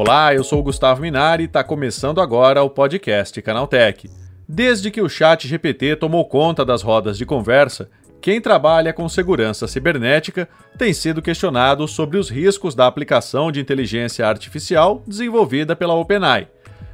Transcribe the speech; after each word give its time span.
Olá, 0.00 0.32
eu 0.32 0.44
sou 0.44 0.60
o 0.60 0.62
Gustavo 0.62 1.00
Minari 1.00 1.42
e 1.42 1.46
está 1.46 1.64
começando 1.64 2.20
agora 2.20 2.62
o 2.62 2.70
podcast 2.70 3.42
Canaltech. 3.42 4.08
Desde 4.48 4.92
que 4.92 5.02
o 5.02 5.08
Chat 5.08 5.48
GPT 5.48 5.96
tomou 5.96 6.24
conta 6.24 6.64
das 6.64 6.82
rodas 6.82 7.18
de 7.18 7.26
conversa, 7.26 7.90
quem 8.20 8.40
trabalha 8.40 8.92
com 8.92 9.08
segurança 9.08 9.66
cibernética 9.66 10.48
tem 10.78 10.92
sido 10.92 11.20
questionado 11.20 11.88
sobre 11.88 12.16
os 12.16 12.30
riscos 12.30 12.76
da 12.76 12.86
aplicação 12.86 13.50
de 13.50 13.58
inteligência 13.58 14.24
artificial 14.24 15.02
desenvolvida 15.04 15.74
pela 15.74 15.94
OpenAI. 15.94 16.46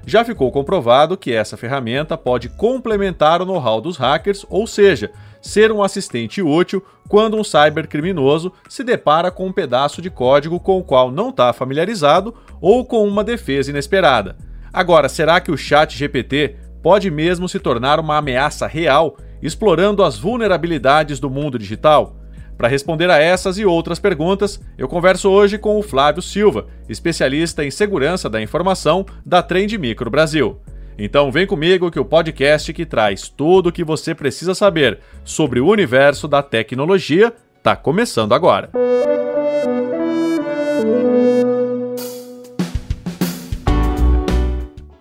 Já 0.07 0.25
ficou 0.25 0.51
comprovado 0.51 1.15
que 1.15 1.31
essa 1.31 1.59
ferramenta 1.59 2.17
pode 2.17 2.49
complementar 2.49 3.43
o 3.43 3.45
know-how 3.45 3.83
dos 3.83 3.99
hackers, 3.99 4.47
ou 4.49 4.67
seja, 4.67 5.11
ser 5.45 5.71
um 5.71 5.83
assistente 5.83 6.41
útil 6.41 6.83
quando 7.07 7.37
um 7.37 7.45
cybercriminoso 7.45 8.51
se 8.67 8.83
depara 8.83 9.31
com 9.31 9.47
um 9.47 9.53
pedaço 9.53 10.01
de 10.01 10.09
código 10.09 10.59
com 10.59 10.79
o 10.79 10.83
qual 10.83 11.13
não 11.13 11.29
está 11.29 11.53
familiarizado 11.53 12.35
ou 12.63 12.83
com 12.83 13.07
uma 13.07 13.23
defesa 13.23 13.69
inesperada. 13.69 14.39
Agora, 14.73 15.07
será 15.07 15.43
que 15.43 15.53
o 15.53 15.57
Chat 15.57 15.99
GPT 15.99 16.57
pode 16.83 17.11
mesmo 17.11 17.47
se 17.47 17.61
tornar 17.61 18.01
uma 18.01 18.17
ameaça 18.17 18.67
real, 18.67 19.19
explorando 19.43 20.03
as 20.03 20.17
vulnerabilidades 20.17 21.21
do 21.21 21.29
mundo 21.29 21.59
digital? 21.59 22.17
Para 22.57 22.69
responder 22.69 23.11
a 23.11 23.19
essas 23.19 23.59
e 23.59 23.67
outras 23.67 23.99
perguntas, 23.99 24.59
eu 24.79 24.89
converso 24.89 25.29
hoje 25.29 25.59
com 25.59 25.79
o 25.79 25.83
Flávio 25.83 26.23
Silva, 26.23 26.69
especialista 26.89 27.63
em 27.63 27.71
segurança 27.71 28.31
da 28.31 28.41
informação 28.41 29.05
da 29.27 29.43
Trend 29.43 29.77
Micro 29.77 30.11
Brasil. 30.11 30.59
Então 30.97 31.31
vem 31.33 31.45
comigo 31.45 31.91
que 31.91 31.99
o 31.99 32.05
podcast 32.05 32.73
que 32.73 32.87
traz 32.87 33.29
tudo 33.29 33.69
o 33.69 33.73
que 33.73 33.83
você 33.83 34.15
precisa 34.15 34.55
saber 34.55 35.01
sobre 35.25 35.61
o 35.61 35.67
universo 35.67 36.29
da 36.29 36.41
tecnologia 36.41 37.33
está 37.59 37.75
começando 37.75 38.33
agora. 38.33 38.71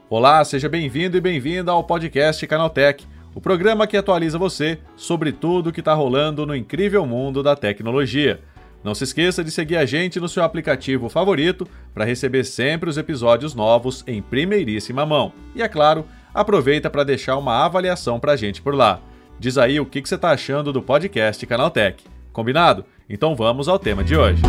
Olá, 0.10 0.44
seja 0.44 0.68
bem-vindo 0.68 1.18
e 1.18 1.22
bem-vinda 1.22 1.72
ao 1.72 1.84
podcast 1.84 2.46
Canaltech, 2.48 3.06
o 3.36 3.42
programa 3.42 3.86
que 3.86 3.98
atualiza 3.98 4.38
você 4.38 4.80
sobre 4.96 5.32
tudo 5.32 5.70
o 5.70 5.74
que 5.74 5.82
está 5.82 5.94
rolando 5.94 6.46
no 6.46 6.56
incrível 6.56 7.06
mundo 7.06 7.44
da 7.44 7.56
tecnologia. 7.56 8.40
Não 8.84 8.94
se 8.94 9.06
esqueça 9.06 9.44
de 9.44 9.52
seguir 9.52 9.78
a 9.78 9.86
gente 9.86 10.20
no 10.20 10.28
seu 10.28 10.44
aplicativo 10.44 11.08
favorito 11.08 11.68
para 11.94 12.06
receber 12.06 12.44
sempre 12.44 12.90
os 12.90 12.98
episódios 12.98 13.56
novos 13.56 14.04
em 14.06 14.22
primeiríssima 14.22 15.06
mão. 15.06 15.32
E 15.56 15.62
é 15.62 15.70
claro, 15.70 16.06
aproveita 16.34 16.90
para 16.90 17.04
deixar 17.04 17.38
uma 17.38 17.64
avaliação 17.64 18.20
para 18.20 18.34
a 18.34 18.36
gente 18.36 18.62
por 18.62 18.76
lá. 18.76 19.00
Diz 19.40 19.58
aí 19.58 19.80
o 19.80 19.86
que, 19.86 20.02
que 20.02 20.10
você 20.10 20.16
está 20.16 20.32
achando 20.32 20.74
do 20.74 20.82
podcast 20.82 21.46
Canaltech. 21.46 22.04
Combinado? 22.32 22.86
Então 23.10 23.36
vamos 23.36 23.68
ao 23.68 23.80
tema 23.80 24.04
de 24.04 24.16
hoje. 24.16 24.42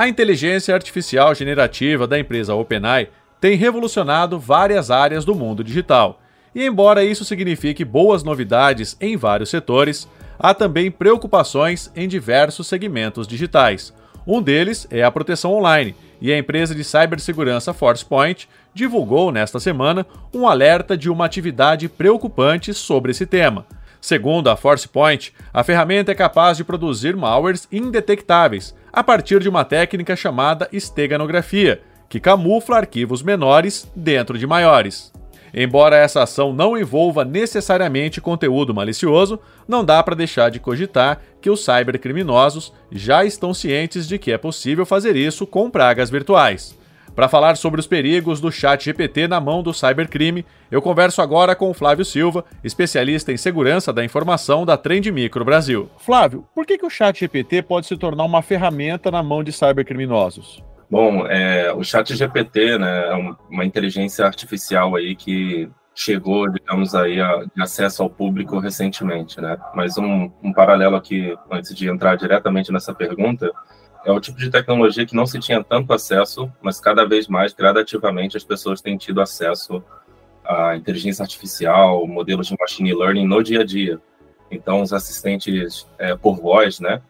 A 0.00 0.08
inteligência 0.08 0.74
artificial 0.74 1.34
generativa 1.34 2.06
da 2.06 2.18
empresa 2.18 2.54
OpenAI 2.54 3.10
tem 3.38 3.54
revolucionado 3.54 4.38
várias 4.40 4.90
áreas 4.90 5.26
do 5.26 5.34
mundo 5.34 5.62
digital. 5.62 6.22
E 6.54 6.64
embora 6.64 7.04
isso 7.04 7.22
signifique 7.22 7.84
boas 7.84 8.22
novidades 8.22 8.96
em 8.98 9.14
vários 9.14 9.50
setores, 9.50 10.08
há 10.38 10.54
também 10.54 10.90
preocupações 10.90 11.92
em 11.94 12.08
diversos 12.08 12.66
segmentos 12.66 13.28
digitais. 13.28 13.92
Um 14.26 14.40
deles 14.40 14.86
é 14.90 15.02
a 15.02 15.10
proteção 15.10 15.52
online, 15.52 15.94
e 16.18 16.32
a 16.32 16.38
empresa 16.38 16.74
de 16.74 16.82
cibersegurança 16.82 17.74
ForcePoint 17.74 18.48
divulgou 18.72 19.30
nesta 19.30 19.60
semana 19.60 20.06
um 20.32 20.48
alerta 20.48 20.96
de 20.96 21.10
uma 21.10 21.26
atividade 21.26 21.90
preocupante 21.90 22.72
sobre 22.72 23.10
esse 23.10 23.26
tema. 23.26 23.66
Segundo 24.00 24.48
a 24.48 24.56
ForcePoint, 24.56 25.32
a 25.52 25.62
ferramenta 25.62 26.10
é 26.10 26.14
capaz 26.14 26.56
de 26.56 26.64
produzir 26.64 27.14
malwares 27.14 27.68
indetectáveis 27.70 28.74
a 28.92 29.04
partir 29.04 29.40
de 29.40 29.48
uma 29.48 29.64
técnica 29.64 30.16
chamada 30.16 30.68
esteganografia, 30.72 31.82
que 32.08 32.18
camufla 32.18 32.78
arquivos 32.78 33.22
menores 33.22 33.90
dentro 33.94 34.38
de 34.38 34.46
maiores. 34.46 35.12
Embora 35.52 35.96
essa 35.96 36.22
ação 36.22 36.52
não 36.52 36.78
envolva 36.78 37.24
necessariamente 37.24 38.20
conteúdo 38.20 38.72
malicioso, 38.72 39.38
não 39.66 39.84
dá 39.84 40.02
para 40.02 40.16
deixar 40.16 40.50
de 40.50 40.60
cogitar 40.60 41.20
que 41.40 41.50
os 41.50 41.64
cybercriminosos 41.64 42.72
já 42.90 43.24
estão 43.24 43.52
cientes 43.52 44.06
de 44.06 44.18
que 44.18 44.32
é 44.32 44.38
possível 44.38 44.86
fazer 44.86 45.16
isso 45.16 45.46
com 45.46 45.68
pragas 45.68 46.08
virtuais. 46.08 46.78
Para 47.14 47.28
falar 47.28 47.56
sobre 47.56 47.80
os 47.80 47.86
perigos 47.86 48.40
do 48.40 48.52
chat 48.52 48.84
GPT 48.84 49.26
na 49.26 49.40
mão 49.40 49.62
do 49.62 49.74
cybercrime, 49.74 50.44
eu 50.70 50.80
converso 50.80 51.20
agora 51.20 51.54
com 51.54 51.70
o 51.70 51.74
Flávio 51.74 52.04
Silva, 52.04 52.44
especialista 52.62 53.32
em 53.32 53.36
segurança 53.36 53.92
da 53.92 54.04
informação 54.04 54.64
da 54.64 54.76
Trend 54.76 55.10
Micro 55.10 55.44
Brasil. 55.44 55.90
Flávio, 55.98 56.46
por 56.54 56.64
que, 56.64 56.78
que 56.78 56.86
o 56.86 56.90
chat 56.90 57.20
GPT 57.20 57.62
pode 57.62 57.86
se 57.86 57.96
tornar 57.96 58.24
uma 58.24 58.42
ferramenta 58.42 59.10
na 59.10 59.22
mão 59.22 59.42
de 59.42 59.52
cybercriminosos? 59.52 60.62
Bom, 60.90 61.26
é, 61.26 61.72
o 61.72 61.84
chat 61.84 62.14
GPT 62.16 62.78
né, 62.78 63.08
é 63.08 63.34
uma 63.48 63.64
inteligência 63.64 64.24
artificial 64.24 64.96
aí 64.96 65.14
que 65.14 65.70
chegou, 65.94 66.48
digamos 66.50 66.94
aí, 66.94 67.20
a, 67.20 67.44
de 67.54 67.62
acesso 67.62 68.02
ao 68.02 68.10
público 68.10 68.58
recentemente, 68.58 69.40
né? 69.40 69.56
Mas 69.74 69.98
um, 69.98 70.30
um 70.42 70.52
paralelo 70.52 70.96
aqui, 70.96 71.36
antes 71.50 71.74
de 71.74 71.88
entrar 71.88 72.16
diretamente 72.16 72.72
nessa 72.72 72.94
pergunta, 72.94 73.50
é 74.04 74.10
o 74.10 74.20
tipo 74.20 74.38
de 74.38 74.50
tecnologia 74.50 75.06
que 75.06 75.14
não 75.14 75.26
se 75.26 75.38
tinha 75.38 75.62
tanto 75.62 75.92
acesso, 75.92 76.50
mas 76.62 76.80
cada 76.80 77.04
vez 77.04 77.28
mais, 77.28 77.52
gradativamente, 77.52 78.36
as 78.36 78.44
pessoas 78.44 78.80
têm 78.80 78.96
tido 78.96 79.20
acesso 79.20 79.82
à 80.44 80.76
inteligência 80.76 81.22
artificial, 81.22 82.06
modelos 82.06 82.46
de 82.46 82.56
machine 82.58 82.94
learning 82.94 83.26
no 83.26 83.42
dia 83.42 83.60
a 83.60 83.64
dia. 83.64 84.00
Então, 84.50 84.82
os 84.82 84.92
assistentes 84.92 85.86
é, 85.98 86.16
por 86.16 86.36
voz, 86.36 86.80
né, 86.80 87.00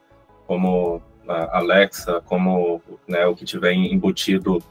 como 0.46 1.02
a 1.28 1.58
Alexa, 1.58 2.20
como 2.26 2.82
né, 3.06 3.24
o 3.26 3.34
que 3.34 3.44
tiver 3.44 3.72
embutido 3.72 4.62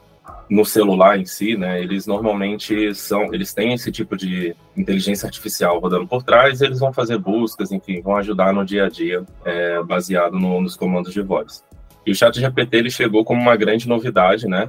no 0.48 0.64
celular 0.64 1.18
em 1.18 1.24
si, 1.24 1.56
né, 1.56 1.80
eles 1.80 2.06
normalmente 2.06 2.94
são, 2.94 3.32
eles 3.32 3.54
têm 3.54 3.72
esse 3.72 3.90
tipo 3.90 4.16
de 4.16 4.54
inteligência 4.76 5.26
artificial 5.26 5.78
rodando 5.78 6.06
por 6.06 6.22
trás, 6.22 6.60
eles 6.60 6.80
vão 6.80 6.92
fazer 6.92 7.18
buscas, 7.18 7.72
enfim, 7.72 8.00
vão 8.02 8.16
ajudar 8.16 8.52
no 8.52 8.64
dia 8.64 8.86
a 8.86 8.88
dia, 8.88 9.24
é, 9.44 9.82
baseado 9.82 10.38
no, 10.38 10.60
nos 10.60 10.76
comandos 10.76 11.12
de 11.12 11.22
voz. 11.22 11.64
E 12.10 12.12
o 12.12 12.16
chat 12.16 12.40
GPT 12.40 12.76
ele 12.76 12.90
chegou 12.90 13.24
como 13.24 13.40
uma 13.40 13.54
grande 13.54 13.86
novidade, 13.86 14.48
né? 14.48 14.68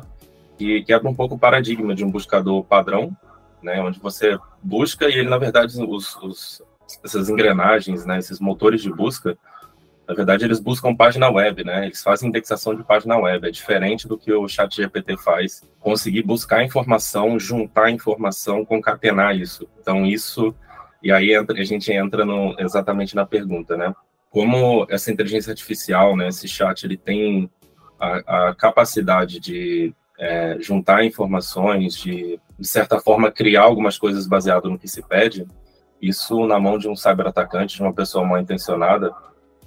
E 0.59 0.84
quebra 0.84 1.09
um 1.09 1.16
pouco 1.16 1.34
o 1.34 1.40
paradigma 1.40 1.96
de 1.96 2.06
um 2.06 2.12
buscador 2.12 2.63
padrão, 2.63 3.18
né? 3.63 3.81
Onde 3.81 4.00
você 4.00 4.38
busca 4.62 5.09
e 5.09 5.13
ele, 5.13 5.28
na 5.28 5.40
verdade, 5.40 5.74
os, 5.84 6.16
os, 6.18 6.62
essas 7.03 7.29
engrenagens, 7.29 8.06
né? 8.06 8.19
Esses 8.19 8.40
motores 8.40 8.84
de 8.84 8.94
busca, 8.94 9.35
na 10.07 10.13
verdade, 10.13 10.46
eles 10.46 10.59
buscam 10.59 10.96
página 10.96 11.31
web, 11.31 11.63
né? 11.63 11.88
Eles 11.88 12.03
fazem 12.03 12.29
indexação 12.29 12.75
de 12.75 12.84
página 12.84 13.18
web. 13.18 13.47
É 13.47 13.50
diferente 13.50 14.08
do 14.08 14.19
que 14.19 14.31
o 14.31 14.47
chat 14.47 14.75
GPT 14.75 15.18
faz. 15.18 15.68
Conseguir 15.79 16.22
buscar 16.22 16.63
informação, 16.63 17.40
juntar 17.40 17.90
informação, 17.90 18.63
concatenar 18.63 19.35
isso. 19.35 19.68
Então, 19.81 20.06
isso... 20.06 20.53
E 21.02 21.12
aí 21.12 21.35
a 21.35 21.63
gente 21.63 21.91
entra 21.91 22.23
no, 22.23 22.56
exatamente 22.59 23.16
na 23.16 23.25
pergunta, 23.25 23.75
né? 23.75 23.91
Como 24.31 24.88
essa 24.90 25.12
inteligência 25.12 25.52
artificial, 25.52 26.16
né, 26.16 26.30
esse 26.30 26.47
chat, 26.47 26.86
ele 26.86 26.96
tem 26.96 27.52
a, 28.00 28.47
a 28.47 28.56
capacidade 28.56 29.40
de 29.42 29.94
é, 30.18 30.58
juntar 30.59 31.03
informações, 31.03 31.96
de, 31.96 32.40
de 32.58 32.68
certa 32.68 32.97
forma, 33.00 33.30
criar 33.30 33.64
algumas 33.64 33.97
coisas 33.97 34.25
baseado 34.25 34.70
no 34.70 34.80
que 34.80 34.88
se 34.88 35.06
pede, 35.06 35.46
isso 36.02 36.47
na 36.47 36.58
mão 36.58 36.78
de 36.78 36.88
um 36.88 36.96
cyberatacante, 36.96 37.75
de 37.75 37.81
uma 37.81 37.94
pessoa 37.94 38.25
mal 38.25 38.40
intencionada, 38.40 39.14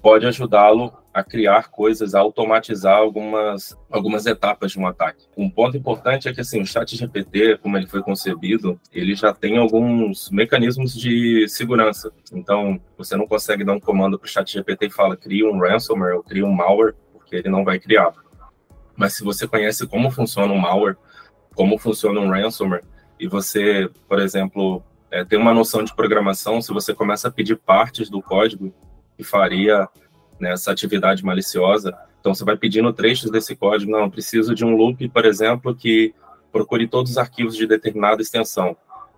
pode 0.01 0.27
ajudá-lo 0.27 0.93
a 1.15 1.23
criar 1.23 1.71
coisas, 1.71 2.13
a 2.13 2.19
automatizar 2.19 2.97
algumas, 2.97 3.79
algumas 3.89 4.27
etapas 4.27 4.73
de 4.73 4.81
um 4.81 4.87
ataque. 4.87 5.27
Um 5.37 5.49
ponto 5.49 5.77
importante 5.77 6.29
é 6.29 6.35
que 6.35 6.41
assim, 6.41 6.61
o 6.61 6.67
chat 6.67 6.97
GPT, 6.97 7.59
como 7.59 7.77
ele 7.77 7.87
foi 7.87 8.03
concebido, 8.03 8.81
ele 8.93 9.15
já 9.15 9.33
tem 9.33 9.57
alguns 9.57 10.29
mecanismos 10.31 10.93
de 10.93 11.49
segurança. 11.49 12.13
Então, 12.33 12.81
você 12.99 13.17
não 13.17 13.29
consegue 13.29 13.63
dar 13.65 13.75
um 13.75 13.81
comando 13.81 14.19
para 14.19 14.27
o 14.27 14.29
chat 14.29 14.53
GPT 14.53 14.87
e 14.87 14.91
fala 14.91 15.17
cria 15.17 15.49
um 15.49 15.61
ransomware 15.61 16.17
ou 16.17 16.23
cria 16.25 16.45
um 16.45 16.53
malware, 16.53 16.97
porque 17.13 17.37
ele 17.37 17.49
não 17.49 17.65
vai 17.65 17.79
criar. 17.79 18.13
Mas 18.97 19.15
se 19.15 19.23
você 19.23 19.47
conhece 19.47 19.87
como 19.87 20.11
funciona 20.11 20.53
um 20.53 20.59
malware, 20.59 20.97
como 21.55 21.79
funciona 21.79 22.21
um 22.21 22.29
ransomware, 22.29 22.83
e 23.21 23.29
você, 23.29 23.89
por 24.09 24.19
exemplo, 24.19 24.83
é, 25.13 25.25
tem 25.25 25.39
uma 25.39 25.55
noção 25.55 25.85
de 25.85 25.95
programação, 25.95 26.61
se 26.61 26.73
você 26.73 26.93
começa 26.93 27.29
a 27.29 27.31
pedir 27.31 27.57
partes 27.57 28.11
do 28.11 28.21
código 28.21 28.75
que 29.17 29.23
faria 29.23 29.89
nessa 30.45 30.71
atividade 30.71 31.25
maliciosa. 31.25 31.97
Então, 32.21 32.35
você 32.35 32.45
vai 32.45 32.57
pedindo 32.57 32.93
trechos 32.93 33.31
desse 33.31 33.57
código. 33.57 33.91
Não, 33.91 34.11
preciso 34.11 34.55
de 34.55 34.65
um 34.65 34.77
loop, 34.77 35.09
por 35.09 35.25
exemplo, 35.25 35.75
que 35.75 36.15
procure 36.53 36.87
todos 36.87 37.13
os 37.13 37.19
arquivos 37.19 37.57
de 37.57 37.67
determinada 37.67 38.23
extensão. 38.23 38.77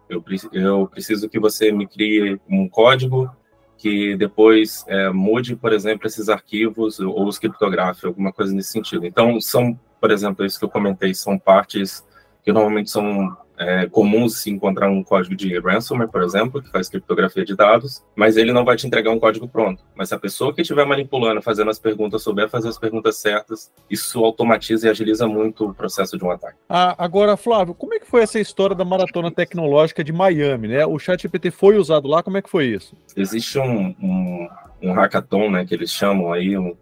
Eu, 0.08 0.24
eu 0.52 0.86
preciso 0.86 1.28
que 1.28 1.38
você 1.38 1.72
me 1.72 1.86
crie 1.86 2.40
um 2.48 2.68
código 2.68 3.30
que 3.76 4.16
depois 4.16 4.84
é, 4.88 5.10
mude, 5.10 5.54
por 5.54 5.72
exemplo, 5.72 6.06
esses 6.06 6.28
arquivos 6.28 6.98
ou 6.98 7.26
os 7.26 7.38
criptografe, 7.38 8.06
alguma 8.06 8.32
coisa 8.32 8.54
nesse 8.54 8.70
sentido. 8.70 9.04
Então, 9.04 9.40
são, 9.40 9.78
por 10.00 10.10
exemplo, 10.10 10.46
isso 10.46 10.58
que 10.58 10.64
eu 10.64 10.70
comentei, 10.70 11.12
são 11.12 11.38
partes 11.38 12.06
que 12.42 12.52
normalmente 12.52 12.90
são 12.90 13.36
é 13.58 13.86
comum 13.86 14.28
se 14.28 14.50
encontrar 14.50 14.90
um 14.90 15.02
código 15.02 15.34
de 15.34 15.58
ransomware, 15.58 16.10
por 16.10 16.22
exemplo, 16.22 16.62
que 16.62 16.70
faz 16.70 16.88
criptografia 16.88 17.44
de 17.44 17.56
dados, 17.56 18.04
mas 18.14 18.36
ele 18.36 18.52
não 18.52 18.64
vai 18.64 18.76
te 18.76 18.86
entregar 18.86 19.10
um 19.10 19.18
código 19.18 19.48
pronto. 19.48 19.82
Mas 19.94 20.08
se 20.08 20.14
a 20.14 20.18
pessoa 20.18 20.54
que 20.54 20.62
estiver 20.62 20.84
manipulando, 20.86 21.40
fazendo 21.42 21.70
as 21.70 21.78
perguntas, 21.78 22.22
souber 22.22 22.48
fazer 22.48 22.68
as 22.68 22.78
perguntas 22.78 23.16
certas, 23.16 23.72
isso 23.90 24.24
automatiza 24.24 24.86
e 24.86 24.90
agiliza 24.90 25.26
muito 25.26 25.70
o 25.70 25.74
processo 25.74 26.18
de 26.18 26.24
um 26.24 26.30
ataque. 26.30 26.58
Ah, 26.68 26.94
agora, 26.98 27.36
Flávio, 27.36 27.74
como 27.74 27.94
é 27.94 27.98
que 27.98 28.06
foi 28.06 28.22
essa 28.22 28.38
história 28.38 28.76
da 28.76 28.84
maratona 28.84 29.30
tecnológica 29.30 30.04
de 30.04 30.12
Miami, 30.12 30.68
né? 30.68 30.86
O 30.86 30.98
ChatGPT 30.98 31.50
foi 31.50 31.78
usado 31.78 32.08
lá, 32.08 32.22
como 32.22 32.36
é 32.36 32.42
que 32.42 32.50
foi 32.50 32.66
isso? 32.66 32.96
Existe 33.16 33.58
um, 33.58 33.94
um, 34.02 34.48
um 34.82 34.92
hackathon, 34.92 35.50
né, 35.50 35.64
que 35.64 35.74
eles 35.74 35.90
chamam 35.90 36.32
aí, 36.32 36.56
um, 36.56 36.76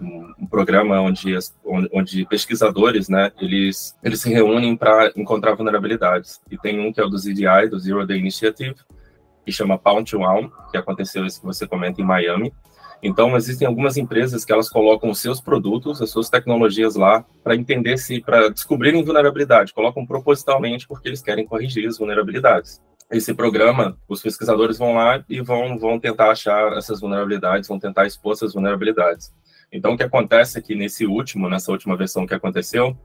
um, 0.00 0.46
programa 0.46 1.00
onde, 1.00 1.36
onde 1.92 2.26
pesquisadores, 2.26 3.08
né, 3.08 3.32
eles, 3.40 3.96
eles 4.02 4.20
se 4.20 4.32
reúnem 4.32 4.76
para 4.76 5.12
encontrar 5.16 5.54
vulnerabilidades. 5.54 6.40
E 6.50 6.56
tem 6.58 6.80
um 6.80 6.92
que 6.92 7.00
é 7.00 7.04
o 7.04 7.08
do 7.08 7.18
ZDI, 7.18 7.68
do 7.70 7.78
Zero 7.78 8.06
Day 8.06 8.18
Initiative, 8.18 8.76
que 9.44 9.52
chama 9.52 9.78
Pound 9.78 10.10
to 10.10 10.20
One, 10.20 10.50
que 10.70 10.76
aconteceu 10.76 11.24
isso 11.24 11.40
que 11.40 11.46
você 11.46 11.66
comenta 11.66 12.00
em 12.00 12.04
Miami. 12.04 12.52
Então, 13.02 13.36
existem 13.36 13.66
algumas 13.66 13.96
empresas 13.96 14.44
que 14.44 14.52
elas 14.52 14.68
colocam 14.68 15.10
os 15.10 15.20
seus 15.20 15.40
produtos, 15.40 16.00
as 16.00 16.10
suas 16.10 16.30
tecnologias 16.30 16.96
lá, 16.96 17.24
para 17.44 17.54
entender 17.54 17.98
se, 17.98 18.20
para 18.20 18.48
descobrirem 18.48 19.04
vulnerabilidade, 19.04 19.72
colocam 19.72 20.06
propositalmente 20.06 20.88
porque 20.88 21.08
eles 21.08 21.22
querem 21.22 21.46
corrigir 21.46 21.86
as 21.86 21.98
vulnerabilidades. 21.98 22.80
Esse 23.10 23.32
programa, 23.32 23.96
os 24.08 24.20
pesquisadores 24.20 24.78
vão 24.78 24.94
lá 24.94 25.24
e 25.28 25.40
vão, 25.40 25.78
vão 25.78 26.00
tentar 26.00 26.30
achar 26.32 26.76
essas 26.76 27.00
vulnerabilidades, 27.00 27.68
vão 27.68 27.78
tentar 27.78 28.06
expor 28.06 28.32
essas 28.32 28.52
vulnerabilidades. 28.52 29.32
Então, 29.72 29.92
o 29.92 29.96
que 29.96 30.02
acontece 30.02 30.58
é 30.58 30.62
que 30.62 30.74
nesse 30.74 31.06
último, 31.06 31.48
nessa 31.48 31.72
última 31.72 31.96
versão 31.96 32.26
que 32.26 32.34
aconteceu, 32.34 32.96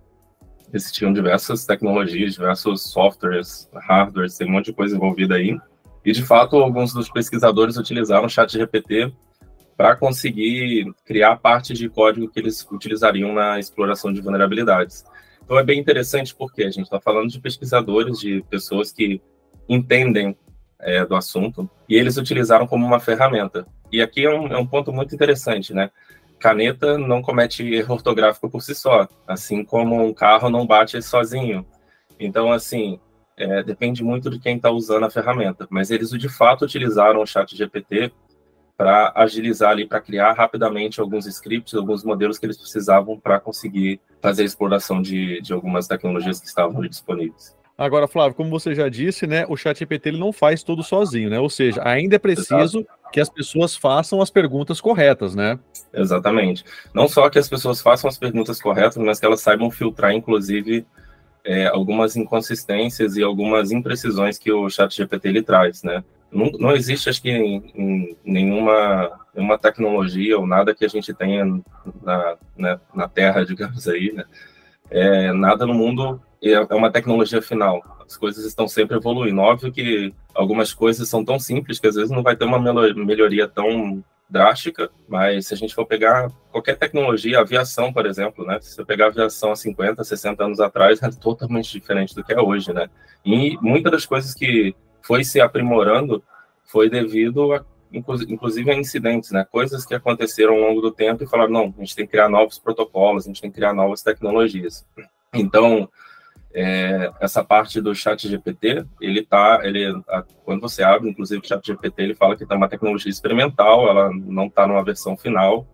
existiam 0.73 1.11
diversas 1.11 1.65
tecnologias, 1.65 2.33
diversos 2.33 2.83
softwares, 2.83 3.69
hardwares, 3.73 4.37
tem 4.37 4.47
um 4.47 4.51
monte 4.51 4.65
de 4.65 4.73
coisa 4.73 4.95
envolvida 4.95 5.35
aí. 5.35 5.57
E, 6.05 6.11
de 6.11 6.23
fato, 6.23 6.57
alguns 6.57 6.93
dos 6.93 7.09
pesquisadores 7.09 7.77
utilizaram 7.77 8.25
o 8.25 8.29
chat 8.29 8.51
GPT 8.51 9.13
para 9.75 9.95
conseguir 9.95 10.93
criar 11.05 11.37
parte 11.37 11.73
de 11.73 11.89
código 11.89 12.29
que 12.29 12.39
eles 12.39 12.65
utilizariam 12.71 13.33
na 13.33 13.59
exploração 13.59 14.13
de 14.13 14.21
vulnerabilidades. 14.21 15.03
Então, 15.43 15.57
é 15.57 15.63
bem 15.63 15.79
interessante 15.79 16.33
porque 16.35 16.63
a 16.63 16.69
gente 16.69 16.85
está 16.85 16.99
falando 16.99 17.29
de 17.29 17.39
pesquisadores, 17.39 18.19
de 18.19 18.43
pessoas 18.49 18.91
que 18.91 19.21
entendem 19.67 20.37
é, 20.79 21.05
do 21.05 21.15
assunto, 21.15 21.69
e 21.87 21.95
eles 21.95 22.17
utilizaram 22.17 22.65
como 22.65 22.85
uma 22.85 22.99
ferramenta. 22.99 23.65
E 23.91 24.01
aqui 24.01 24.25
é 24.25 24.29
um, 24.29 24.47
é 24.47 24.57
um 24.57 24.65
ponto 24.65 24.91
muito 24.91 25.13
interessante, 25.13 25.73
né? 25.73 25.91
Caneta 26.41 26.97
não 26.97 27.21
comete 27.21 27.63
erro 27.73 27.93
ortográfico 27.93 28.49
por 28.49 28.61
si 28.61 28.73
só, 28.73 29.07
assim 29.27 29.63
como 29.63 30.03
um 30.03 30.13
carro 30.13 30.49
não 30.49 30.65
bate 30.65 31.01
sozinho. 31.01 31.65
Então, 32.19 32.51
assim, 32.51 32.99
é, 33.37 33.63
depende 33.63 34.03
muito 34.03 34.29
de 34.29 34.39
quem 34.39 34.57
está 34.57 34.69
usando 34.71 35.05
a 35.05 35.09
ferramenta. 35.09 35.67
Mas 35.69 35.91
eles, 35.91 36.09
de 36.09 36.27
fato, 36.27 36.65
utilizaram 36.65 37.21
o 37.21 37.25
chat 37.25 37.55
GPT 37.55 38.11
para 38.75 39.13
agilizar 39.15 39.69
ali, 39.69 39.87
para 39.87 40.01
criar 40.01 40.33
rapidamente 40.33 40.99
alguns 40.99 41.27
scripts, 41.27 41.75
alguns 41.75 42.03
modelos 42.03 42.39
que 42.39 42.45
eles 42.47 42.57
precisavam 42.57 43.19
para 43.19 43.39
conseguir 43.39 44.01
fazer 44.19 44.41
a 44.41 44.45
exploração 44.45 45.01
de, 45.01 45.39
de 45.41 45.53
algumas 45.53 45.87
tecnologias 45.87 46.39
que 46.39 46.47
estavam 46.47 46.81
disponíveis. 46.81 47.55
Agora, 47.81 48.07
Flávio, 48.07 48.35
como 48.35 48.51
você 48.51 48.75
já 48.75 48.87
disse, 48.87 49.25
né, 49.25 49.43
o 49.49 49.57
chat 49.57 49.79
GPT 49.79 50.09
ele 50.09 50.19
não 50.19 50.31
faz 50.31 50.61
tudo 50.61 50.83
sozinho, 50.83 51.31
né? 51.31 51.39
Ou 51.39 51.49
seja, 51.49 51.81
ainda 51.83 52.15
é 52.15 52.19
preciso 52.19 52.81
Exato. 52.81 52.87
que 53.11 53.19
as 53.19 53.27
pessoas 53.27 53.75
façam 53.75 54.21
as 54.21 54.29
perguntas 54.29 54.79
corretas, 54.79 55.33
né? 55.33 55.57
Exatamente. 55.91 56.63
Não 56.93 57.07
só 57.07 57.27
que 57.27 57.39
as 57.39 57.49
pessoas 57.49 57.81
façam 57.81 58.07
as 58.07 58.19
perguntas 58.19 58.61
corretas, 58.61 58.97
mas 58.97 59.19
que 59.19 59.25
elas 59.25 59.41
saibam 59.41 59.71
filtrar, 59.71 60.13
inclusive, 60.13 60.85
é, 61.43 61.65
algumas 61.69 62.15
inconsistências 62.15 63.17
e 63.17 63.23
algumas 63.23 63.71
imprecisões 63.71 64.37
que 64.37 64.51
o 64.51 64.69
chat 64.69 64.95
GPT 64.95 65.29
ele 65.29 65.41
traz, 65.41 65.81
né? 65.81 66.03
Não, 66.31 66.51
não 66.59 66.73
existe, 66.73 67.09
acho 67.09 67.19
que, 67.19 67.31
em, 67.31 67.73
em 67.73 68.17
nenhuma, 68.23 69.09
nenhuma 69.33 69.57
tecnologia 69.57 70.37
ou 70.37 70.45
nada 70.45 70.75
que 70.75 70.85
a 70.85 70.87
gente 70.87 71.15
tenha 71.15 71.45
na, 72.03 72.37
né, 72.55 72.79
na 72.93 73.07
Terra, 73.07 73.43
digamos 73.43 73.87
aí, 73.87 74.13
né? 74.13 74.23
É, 74.87 75.33
nada 75.33 75.65
no 75.65 75.73
mundo 75.73 76.21
é, 76.41 76.53
é 76.53 76.75
uma 76.75 76.91
tecnologia 76.91 77.41
final. 77.41 77.81
As 78.05 78.17
coisas 78.17 78.45
estão 78.45 78.67
sempre 78.67 78.97
evoluindo. 78.97 79.39
Óbvio 79.41 79.71
que 79.71 80.13
algumas 80.33 80.73
coisas 80.73 81.07
são 81.07 81.23
tão 81.23 81.39
simples 81.39 81.79
que 81.79 81.87
às 81.87 81.95
vezes 81.95 82.11
não 82.11 82.23
vai 82.23 82.35
ter 82.35 82.45
uma 82.45 82.59
melhoria 82.59 83.47
tão 83.47 84.03
drástica, 84.29 84.89
mas 85.09 85.47
se 85.47 85.53
a 85.53 85.57
gente 85.57 85.75
for 85.75 85.85
pegar 85.85 86.31
qualquer 86.51 86.77
tecnologia, 86.77 87.41
aviação, 87.41 87.91
por 87.91 88.05
exemplo, 88.05 88.45
né? 88.45 88.59
Se 88.61 88.75
você 88.75 88.85
pegar 88.85 89.07
aviação 89.07 89.51
há 89.51 89.55
50, 89.55 90.03
60 90.03 90.43
anos 90.43 90.59
atrás, 90.61 91.03
é 91.03 91.09
totalmente 91.11 91.69
diferente 91.71 92.15
do 92.15 92.23
que 92.23 92.31
é 92.31 92.39
hoje, 92.39 92.71
né? 92.71 92.89
E 93.25 93.57
muitas 93.61 93.91
das 93.91 94.05
coisas 94.05 94.33
que 94.33 94.73
foi 95.01 95.25
se 95.25 95.41
aprimorando 95.41 96.23
foi 96.63 96.89
devido 96.89 97.53
a 97.53 97.65
inclusive 97.93 98.71
a 98.71 98.73
incidentes, 98.73 99.31
né? 99.31 99.45
Coisas 99.51 99.85
que 99.85 99.93
aconteceram 99.93 100.53
ao 100.53 100.61
longo 100.61 100.79
do 100.79 100.91
tempo 100.91 101.23
e 101.23 101.27
falaram, 101.27 101.51
não, 101.51 101.73
a 101.77 101.81
gente 101.81 101.93
tem 101.93 102.05
que 102.05 102.11
criar 102.11 102.29
novos 102.29 102.57
protocolos, 102.57 103.25
a 103.25 103.27
gente 103.27 103.41
tem 103.41 103.51
que 103.51 103.57
criar 103.57 103.73
novas 103.73 104.01
tecnologias. 104.01 104.85
Então, 105.33 105.89
é, 106.53 107.11
essa 107.19 107.43
parte 107.43 107.79
do 107.79 107.95
chat 107.95 108.27
GPT, 108.27 108.85
ele 108.99 109.23
tá, 109.23 109.61
ele, 109.63 109.85
a, 110.09 110.23
quando 110.43 110.61
você 110.61 110.83
abre, 110.83 111.09
inclusive 111.09 111.41
o 111.41 111.47
chat 111.47 111.65
GPT, 111.65 112.01
ele 112.01 112.15
fala 112.15 112.35
que 112.35 112.43
está 112.43 112.55
uma 112.55 112.67
tecnologia 112.67 113.09
experimental, 113.09 113.89
ela 113.89 114.11
não 114.13 114.47
está 114.47 114.67
numa 114.67 114.83
versão 114.83 115.15
final, 115.15 115.65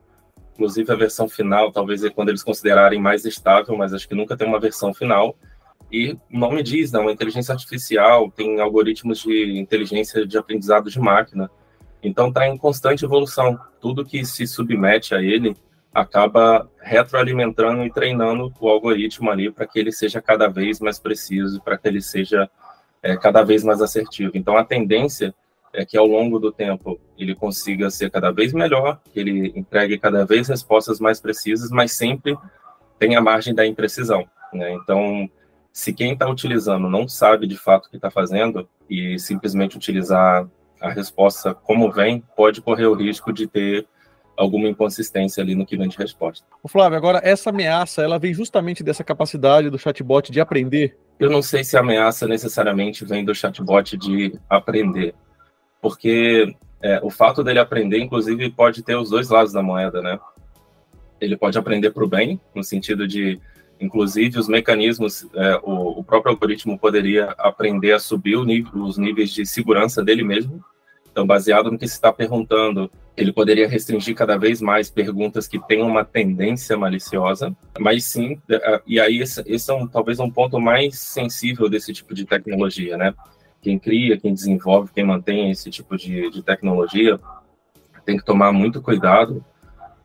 inclusive 0.53 0.91
a 0.91 0.95
versão 0.95 1.27
final, 1.27 1.71
talvez 1.71 2.03
é 2.03 2.09
quando 2.09 2.29
eles 2.29 2.43
considerarem 2.43 2.99
mais 2.99 3.25
estável, 3.25 3.75
mas 3.75 3.93
acho 3.93 4.07
que 4.07 4.15
nunca 4.15 4.37
tem 4.37 4.47
uma 4.47 4.59
versão 4.59 4.93
final, 4.93 5.35
e 5.91 6.17
o 6.31 6.37
nome 6.37 6.61
diz, 6.61 6.91
né, 6.91 6.99
uma 6.99 7.11
inteligência 7.11 7.53
artificial, 7.53 8.29
tem 8.29 8.59
algoritmos 8.59 9.19
de 9.19 9.57
inteligência 9.57 10.27
de 10.27 10.37
aprendizado 10.37 10.89
de 10.89 10.99
máquina, 10.99 11.49
então 12.03 12.27
está 12.27 12.47
em 12.47 12.57
constante 12.57 13.03
evolução, 13.03 13.59
tudo 13.81 14.05
que 14.05 14.23
se 14.25 14.45
submete 14.45 15.15
a 15.15 15.21
ele 15.21 15.55
acaba 15.97 16.69
retroalimentando 16.79 17.83
e 17.83 17.91
treinando 17.91 18.53
o 18.59 18.69
algoritmo 18.69 19.31
ali 19.31 19.49
para 19.49 19.65
que 19.65 19.79
ele 19.79 19.91
seja 19.91 20.21
cada 20.21 20.47
vez 20.47 20.79
mais 20.79 20.99
preciso, 20.99 21.59
para 21.59 21.75
que 21.75 21.87
ele 21.87 22.03
seja 22.03 22.47
é, 23.01 23.17
cada 23.17 23.41
vez 23.41 23.63
mais 23.63 23.81
assertivo. 23.81 24.31
Então, 24.35 24.55
a 24.55 24.63
tendência 24.63 25.33
é 25.73 25.83
que 25.83 25.97
ao 25.97 26.05
longo 26.05 26.37
do 26.37 26.51
tempo 26.51 26.99
ele 27.17 27.33
consiga 27.33 27.89
ser 27.89 28.11
cada 28.11 28.29
vez 28.29 28.53
melhor, 28.53 29.01
que 29.11 29.19
ele 29.19 29.51
entregue 29.55 29.97
cada 29.97 30.23
vez 30.23 30.47
respostas 30.47 30.99
mais 30.99 31.19
precisas, 31.19 31.71
mas 31.71 31.93
sempre 31.93 32.37
tem 32.99 33.15
a 33.15 33.21
margem 33.21 33.55
da 33.55 33.65
imprecisão. 33.65 34.23
Né? 34.53 34.73
Então, 34.73 35.27
se 35.73 35.91
quem 35.91 36.13
está 36.13 36.29
utilizando 36.29 36.87
não 36.87 37.07
sabe 37.07 37.47
de 37.47 37.57
fato 37.57 37.87
o 37.87 37.89
que 37.89 37.95
está 37.95 38.11
fazendo 38.11 38.69
e 38.87 39.17
simplesmente 39.17 39.77
utilizar 39.77 40.47
a 40.79 40.91
resposta 40.91 41.55
como 41.55 41.91
vem, 41.91 42.23
pode 42.35 42.61
correr 42.61 42.85
o 42.85 42.93
risco 42.93 43.33
de 43.33 43.47
ter 43.47 43.87
alguma 44.37 44.69
inconsistência 44.69 45.41
ali 45.41 45.55
no 45.55 45.65
que 45.65 45.75
vem 45.75 45.89
de 45.89 45.97
resposta. 45.97 46.45
O 46.61 46.67
Flávio, 46.67 46.97
agora 46.97 47.19
essa 47.23 47.49
ameaça, 47.49 48.03
ela 48.03 48.19
vem 48.19 48.33
justamente 48.33 48.83
dessa 48.83 49.03
capacidade 49.03 49.69
do 49.69 49.79
chatbot 49.79 50.31
de 50.31 50.39
aprender? 50.39 50.95
Eu 51.19 51.29
não 51.29 51.41
sei 51.41 51.63
se 51.63 51.75
a 51.75 51.79
ameaça 51.79 52.27
necessariamente 52.27 53.03
vem 53.03 53.25
do 53.25 53.33
chatbot 53.33 53.97
de 53.97 54.39
aprender, 54.47 55.15
porque 55.81 56.55
é, 56.81 56.99
o 57.01 57.09
fato 57.09 57.43
dele 57.43 57.59
aprender, 57.59 57.99
inclusive, 57.99 58.49
pode 58.51 58.83
ter 58.83 58.95
os 58.95 59.09
dois 59.09 59.29
lados 59.29 59.51
da 59.51 59.63
moeda, 59.63 60.01
né? 60.01 60.19
Ele 61.19 61.35
pode 61.35 61.57
aprender 61.57 61.89
para 61.91 62.03
o 62.03 62.07
bem, 62.07 62.39
no 62.53 62.63
sentido 62.63 63.07
de, 63.07 63.39
inclusive, 63.79 64.37
os 64.37 64.47
mecanismos, 64.47 65.27
é, 65.33 65.55
o, 65.63 65.99
o, 65.99 66.03
próprio 66.03 66.31
algoritmo 66.31 66.77
poderia 66.77 67.33
aprender 67.39 67.93
a 67.93 67.99
subir 67.99 68.37
nível, 68.45 68.83
os 68.83 68.97
níveis 68.97 69.31
de 69.31 69.45
segurança 69.45 70.03
dele 70.03 70.23
mesmo. 70.23 70.63
Então, 71.17 71.25
baseado 71.25 71.71
no 71.71 71.79
que 71.79 71.87
se 71.87 71.95
está 71.95 72.13
perguntando, 72.13 72.91
ele 73.17 73.33
poderia 73.33 73.67
restringir 73.67 74.13
cada 74.13 74.37
vez 74.37 74.61
mais 74.61 74.87
perguntas 74.87 75.47
que 75.47 75.57
têm 75.57 75.81
uma 75.81 76.05
tendência 76.05 76.77
maliciosa, 76.77 77.57
mas 77.79 78.03
sim, 78.03 78.39
é, 78.47 78.79
e 78.85 78.99
aí 78.99 79.19
esse, 79.19 79.41
esse 79.47 79.71
é 79.71 79.73
um, 79.73 79.87
talvez 79.87 80.19
um 80.19 80.29
ponto 80.29 80.59
mais 80.59 80.99
sensível 80.99 81.67
desse 81.67 81.91
tipo 81.91 82.13
de 82.13 82.23
tecnologia, 82.23 82.97
né? 82.97 83.15
Quem 83.63 83.79
cria, 83.79 84.15
quem 84.19 84.31
desenvolve, 84.31 84.91
quem 84.93 85.03
mantém 85.03 85.49
esse 85.49 85.71
tipo 85.71 85.97
de, 85.97 86.29
de 86.29 86.43
tecnologia 86.43 87.19
tem 88.05 88.15
que 88.15 88.23
tomar 88.23 88.51
muito 88.51 88.79
cuidado 88.79 89.43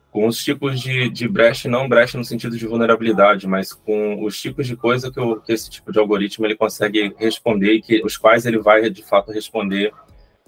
com 0.09 0.25
os 0.25 0.43
tipos 0.43 0.79
de, 0.81 1.09
de 1.09 1.27
brecha, 1.27 1.69
não 1.69 1.87
brecha 1.87 2.17
no 2.17 2.23
sentido 2.23 2.57
de 2.57 2.65
vulnerabilidade, 2.65 3.47
mas 3.47 3.71
com 3.71 4.23
os 4.23 4.41
tipos 4.41 4.65
de 4.65 4.75
coisa 4.75 5.11
que, 5.11 5.19
o, 5.19 5.39
que 5.41 5.53
esse 5.53 5.69
tipo 5.69 5.91
de 5.91 5.99
algoritmo 5.99 6.47
ele 6.47 6.55
consegue 6.55 7.13
responder 7.19 7.73
e 7.73 7.81
que 7.83 8.01
os 8.03 8.17
quais 8.17 8.47
ele 8.47 8.57
vai 8.57 8.89
de 8.89 9.03
fato 9.03 9.31
responder 9.31 9.93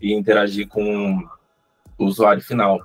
e 0.01 0.13
interagir 0.13 0.67
com 0.67 1.23
o 1.97 2.05
usuário 2.05 2.41
final. 2.41 2.79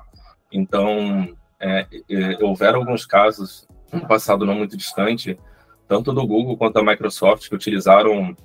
Então, 0.53 1.37
é, 1.59 1.87
é, 2.09 2.45
houveram 2.45 2.81
alguns 2.81 3.05
casos, 3.05 3.69
no 3.93 4.07
passado 4.07 4.47
não 4.47 4.55
muito 4.55 4.77
distante, 4.77 5.39
tanto 5.89 6.13
do 6.13 6.27
Google 6.27 6.57
quanto 6.57 6.75
da 6.75 6.83
Microsoft, 6.83 7.49
que 7.49 7.55
utilizaram 7.55 8.37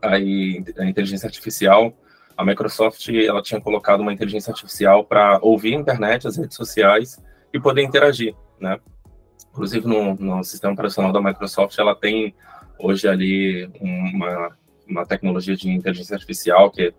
a, 0.00 0.14
a 0.14 0.86
inteligência 0.86 1.26
artificial. 1.26 1.92
A 2.36 2.44
Microsoft 2.44 3.08
ela 3.08 3.42
tinha 3.42 3.60
colocado 3.60 4.00
uma 4.00 4.12
inteligência 4.12 4.50
artificial 4.50 5.04
para 5.04 5.38
ouvir 5.42 5.74
a 5.74 5.78
internet, 5.78 6.26
as 6.26 6.36
redes 6.36 6.56
sociais 6.56 7.22
e 7.52 7.60
poder 7.60 7.82
interagir, 7.82 8.34
né? 8.58 8.80
Inclusive 9.50 9.86
no, 9.86 10.14
no 10.14 10.42
sistema 10.42 10.72
operacional 10.72 11.12
da 11.12 11.20
Microsoft, 11.20 11.78
ela 11.78 11.94
tem 11.94 12.34
hoje 12.78 13.06
ali 13.06 13.70
uma 13.80 14.50
uma 14.92 15.06
tecnologia 15.06 15.56
de 15.56 15.70
inteligência 15.70 16.14
artificial 16.14 16.70
que 16.70 16.92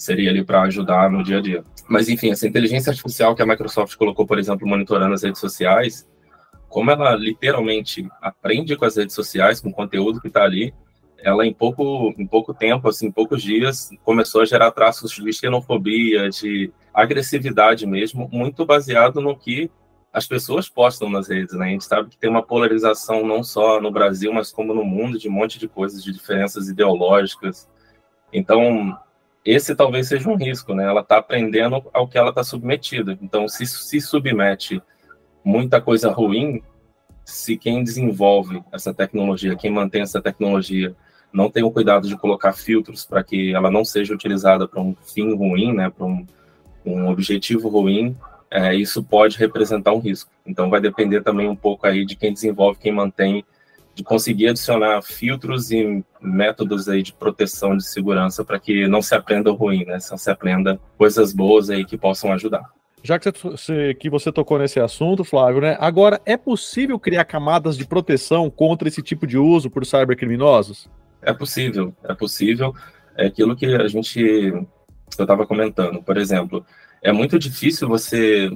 seria 0.00 0.30
ali 0.30 0.42
para 0.42 0.62
ajudar 0.62 1.10
no 1.10 1.22
dia 1.22 1.38
a 1.38 1.40
dia. 1.40 1.64
Mas 1.88 2.08
enfim, 2.08 2.30
essa 2.30 2.48
inteligência 2.48 2.90
artificial 2.90 3.34
que 3.34 3.42
a 3.42 3.46
Microsoft 3.46 3.96
colocou, 3.96 4.26
por 4.26 4.38
exemplo, 4.38 4.66
monitorando 4.66 5.12
as 5.12 5.22
redes 5.22 5.40
sociais, 5.40 6.08
como 6.68 6.90
ela 6.90 7.14
literalmente 7.14 8.08
aprende 8.22 8.76
com 8.76 8.84
as 8.84 8.96
redes 8.96 9.14
sociais, 9.14 9.60
com 9.60 9.68
o 9.68 9.72
conteúdo 9.72 10.20
que 10.20 10.28
está 10.28 10.42
ali, 10.42 10.72
ela 11.18 11.44
em 11.44 11.52
pouco, 11.52 12.14
em 12.16 12.26
pouco 12.26 12.54
tempo, 12.54 12.88
assim, 12.88 13.08
em 13.08 13.12
poucos 13.12 13.42
dias, 13.42 13.90
começou 14.02 14.40
a 14.40 14.46
gerar 14.46 14.70
traços 14.70 15.10
de 15.10 15.32
xenofobia, 15.32 16.30
de 16.30 16.72
agressividade 16.94 17.86
mesmo, 17.86 18.26
muito 18.32 18.64
baseado 18.64 19.20
no 19.20 19.36
que 19.36 19.70
as 20.12 20.26
pessoas 20.26 20.68
postam 20.68 21.10
nas 21.10 21.28
redes, 21.28 21.54
né? 21.54 21.66
A 21.66 21.70
gente 21.70 21.84
sabe 21.84 22.08
que 22.08 22.18
tem 22.18 22.30
uma 22.30 22.42
polarização 22.42 23.26
não 23.26 23.44
só 23.44 23.80
no 23.80 23.90
Brasil, 23.90 24.32
mas 24.32 24.50
como 24.50 24.72
no 24.72 24.84
mundo, 24.84 25.18
de 25.18 25.28
um 25.28 25.32
monte 25.32 25.58
de 25.58 25.68
coisas, 25.68 26.02
de 26.02 26.10
diferenças 26.10 26.68
ideológicas. 26.68 27.68
Então, 28.32 28.98
esse 29.44 29.74
talvez 29.74 30.08
seja 30.08 30.28
um 30.28 30.36
risco, 30.36 30.74
né? 30.74 30.84
Ela 30.84 31.00
está 31.00 31.18
aprendendo 31.18 31.82
ao 31.92 32.06
que 32.06 32.18
ela 32.18 32.30
está 32.30 32.44
submetida. 32.44 33.18
Então, 33.22 33.48
se 33.48 33.66
se 33.66 34.00
submete 34.00 34.82
muita 35.44 35.80
coisa 35.80 36.10
ruim, 36.10 36.62
se 37.24 37.56
quem 37.56 37.82
desenvolve 37.82 38.62
essa 38.72 38.92
tecnologia, 38.92 39.56
quem 39.56 39.70
mantém 39.70 40.02
essa 40.02 40.20
tecnologia, 40.20 40.94
não 41.32 41.50
tem 41.50 41.62
o 41.62 41.70
cuidado 41.70 42.08
de 42.08 42.16
colocar 42.16 42.52
filtros 42.52 43.06
para 43.06 43.22
que 43.22 43.54
ela 43.54 43.70
não 43.70 43.84
seja 43.84 44.12
utilizada 44.12 44.66
para 44.66 44.80
um 44.80 44.94
fim 44.94 45.34
ruim, 45.34 45.72
né? 45.72 45.88
Para 45.88 46.06
um, 46.06 46.26
um 46.84 47.08
objetivo 47.08 47.68
ruim, 47.68 48.16
é, 48.50 48.74
isso 48.74 49.02
pode 49.02 49.38
representar 49.38 49.92
um 49.92 50.00
risco. 50.00 50.30
Então 50.44 50.68
vai 50.68 50.80
depender 50.80 51.22
também 51.22 51.48
um 51.48 51.56
pouco 51.56 51.86
aí 51.86 52.04
de 52.04 52.16
quem 52.16 52.32
desenvolve, 52.32 52.80
quem 52.80 52.92
mantém, 52.92 53.44
de 53.94 54.02
conseguir 54.02 54.48
adicionar 54.48 55.02
filtros 55.02 55.70
e 55.70 56.04
métodos 56.20 56.88
aí 56.88 57.02
de 57.02 57.12
proteção 57.12 57.76
de 57.76 57.84
segurança 57.84 58.44
para 58.44 58.58
que 58.58 58.86
não 58.86 59.02
se 59.02 59.14
aprenda 59.14 59.50
o 59.50 59.54
ruim, 59.54 59.84
né? 59.84 60.00
Só 60.00 60.16
se 60.16 60.30
aprenda 60.30 60.80
coisas 60.96 61.32
boas 61.32 61.70
aí 61.70 61.84
que 61.84 61.98
possam 61.98 62.32
ajudar. 62.32 62.70
Já 63.02 63.18
que 63.18 63.30
você, 63.42 63.94
que 63.94 64.10
você 64.10 64.30
tocou 64.30 64.58
nesse 64.58 64.78
assunto, 64.78 65.24
Flávio, 65.24 65.62
né? 65.62 65.76
Agora, 65.80 66.20
é 66.26 66.36
possível 66.36 66.98
criar 66.98 67.24
camadas 67.24 67.76
de 67.76 67.86
proteção 67.86 68.50
contra 68.50 68.88
esse 68.88 69.02
tipo 69.02 69.26
de 69.26 69.38
uso 69.38 69.70
por 69.70 69.86
cybercriminosos? 69.86 70.88
É 71.22 71.32
possível, 71.32 71.94
é 72.04 72.14
possível. 72.14 72.74
É 73.16 73.26
aquilo 73.26 73.56
que 73.56 73.66
a 73.66 73.88
gente 73.88 74.52
eu 75.18 75.24
estava 75.24 75.46
comentando. 75.46 76.02
Por 76.02 76.16
exemplo, 76.16 76.64
é 77.02 77.12
muito 77.12 77.38
difícil 77.38 77.88
você, 77.88 78.50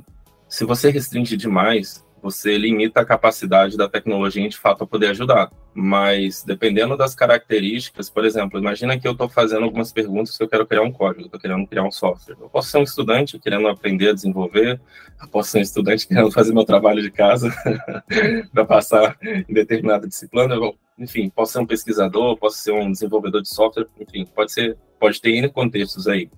se 0.48 0.64
você 0.64 0.90
restringe 0.90 1.36
demais, 1.36 2.04
você 2.24 2.56
limita 2.56 3.02
a 3.02 3.04
capacidade 3.04 3.76
da 3.76 3.86
tecnologia 3.86 4.48
de 4.48 4.56
fato 4.56 4.82
a 4.82 4.86
poder 4.86 5.08
ajudar. 5.08 5.52
Mas 5.74 6.42
dependendo 6.42 6.96
das 6.96 7.14
características, 7.14 8.08
por 8.08 8.24
exemplo, 8.24 8.58
imagina 8.58 8.98
que 8.98 9.06
eu 9.06 9.12
estou 9.12 9.28
fazendo 9.28 9.64
algumas 9.64 9.92
perguntas 9.92 10.34
que 10.34 10.42
eu 10.42 10.48
quero 10.48 10.66
criar 10.66 10.80
um 10.80 10.90
código, 10.90 11.26
estou 11.26 11.38
querendo 11.38 11.66
criar 11.66 11.82
um 11.82 11.90
software. 11.90 12.36
Eu 12.40 12.48
posso 12.48 12.70
ser 12.70 12.78
um 12.78 12.82
estudante 12.82 13.38
querendo 13.38 13.68
aprender 13.68 14.08
a 14.08 14.14
desenvolver, 14.14 14.80
eu 15.20 15.28
posso 15.28 15.50
ser 15.50 15.58
um 15.58 15.60
estudante 15.60 16.08
querendo 16.08 16.32
fazer 16.32 16.54
meu 16.54 16.64
trabalho 16.64 17.02
de 17.02 17.10
casa 17.10 17.54
para 18.54 18.64
passar 18.64 19.18
em 19.22 19.52
determinada 19.52 20.08
disciplina. 20.08 20.54
Enfim, 20.98 21.28
posso 21.28 21.52
ser 21.52 21.58
um 21.58 21.66
pesquisador, 21.66 22.38
posso 22.38 22.56
ser 22.56 22.72
um 22.72 22.90
desenvolvedor 22.90 23.42
de 23.42 23.50
software, 23.50 23.86
enfim, 24.00 24.24
pode 24.34 24.50
ser, 24.50 24.78
pode 24.98 25.20
ter 25.20 25.32
N 25.32 25.50
contextos 25.50 26.08
aí. 26.08 26.30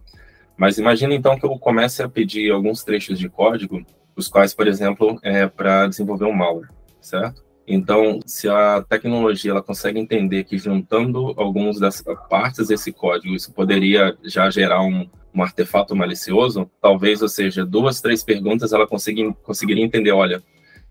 Mas 0.57 0.79
imagina 0.79 1.15
então 1.15 1.39
que 1.39 1.47
eu 1.47 1.57
comece 1.61 2.03
a 2.03 2.09
pedir 2.09 2.51
alguns 2.51 2.83
trechos 2.83 3.21
de 3.21 3.29
código, 3.29 3.87
os 4.17 4.29
quais, 4.29 4.55
por 4.55 4.67
exemplo, 4.67 5.19
é 5.23 5.47
para 5.47 5.87
desenvolver 5.87 6.25
um 6.25 6.33
malware, 6.33 6.71
certo? 7.01 7.45
Então, 7.69 8.21
se 8.25 8.49
a 8.49 8.83
tecnologia 8.89 9.51
ela 9.51 9.63
consegue 9.63 9.99
entender 9.99 10.45
que 10.45 10.57
juntando 10.57 11.35
algumas 11.37 11.79
das 11.79 12.03
partes 12.31 12.69
desse 12.69 12.93
código, 12.93 13.35
isso 13.35 13.53
poderia 13.53 14.17
já 14.25 14.49
gerar 14.49 14.83
um, 14.83 15.09
um 15.35 15.43
artefato 15.43 15.95
malicioso, 15.95 16.71
talvez, 16.81 17.21
ou 17.23 17.29
seja, 17.29 17.67
duas, 17.67 18.01
três 18.01 18.23
perguntas, 18.23 18.73
ela 18.73 18.87
conseguir, 18.87 19.35
conseguiria 19.43 19.85
entender, 19.85 20.13
olha, 20.13 20.43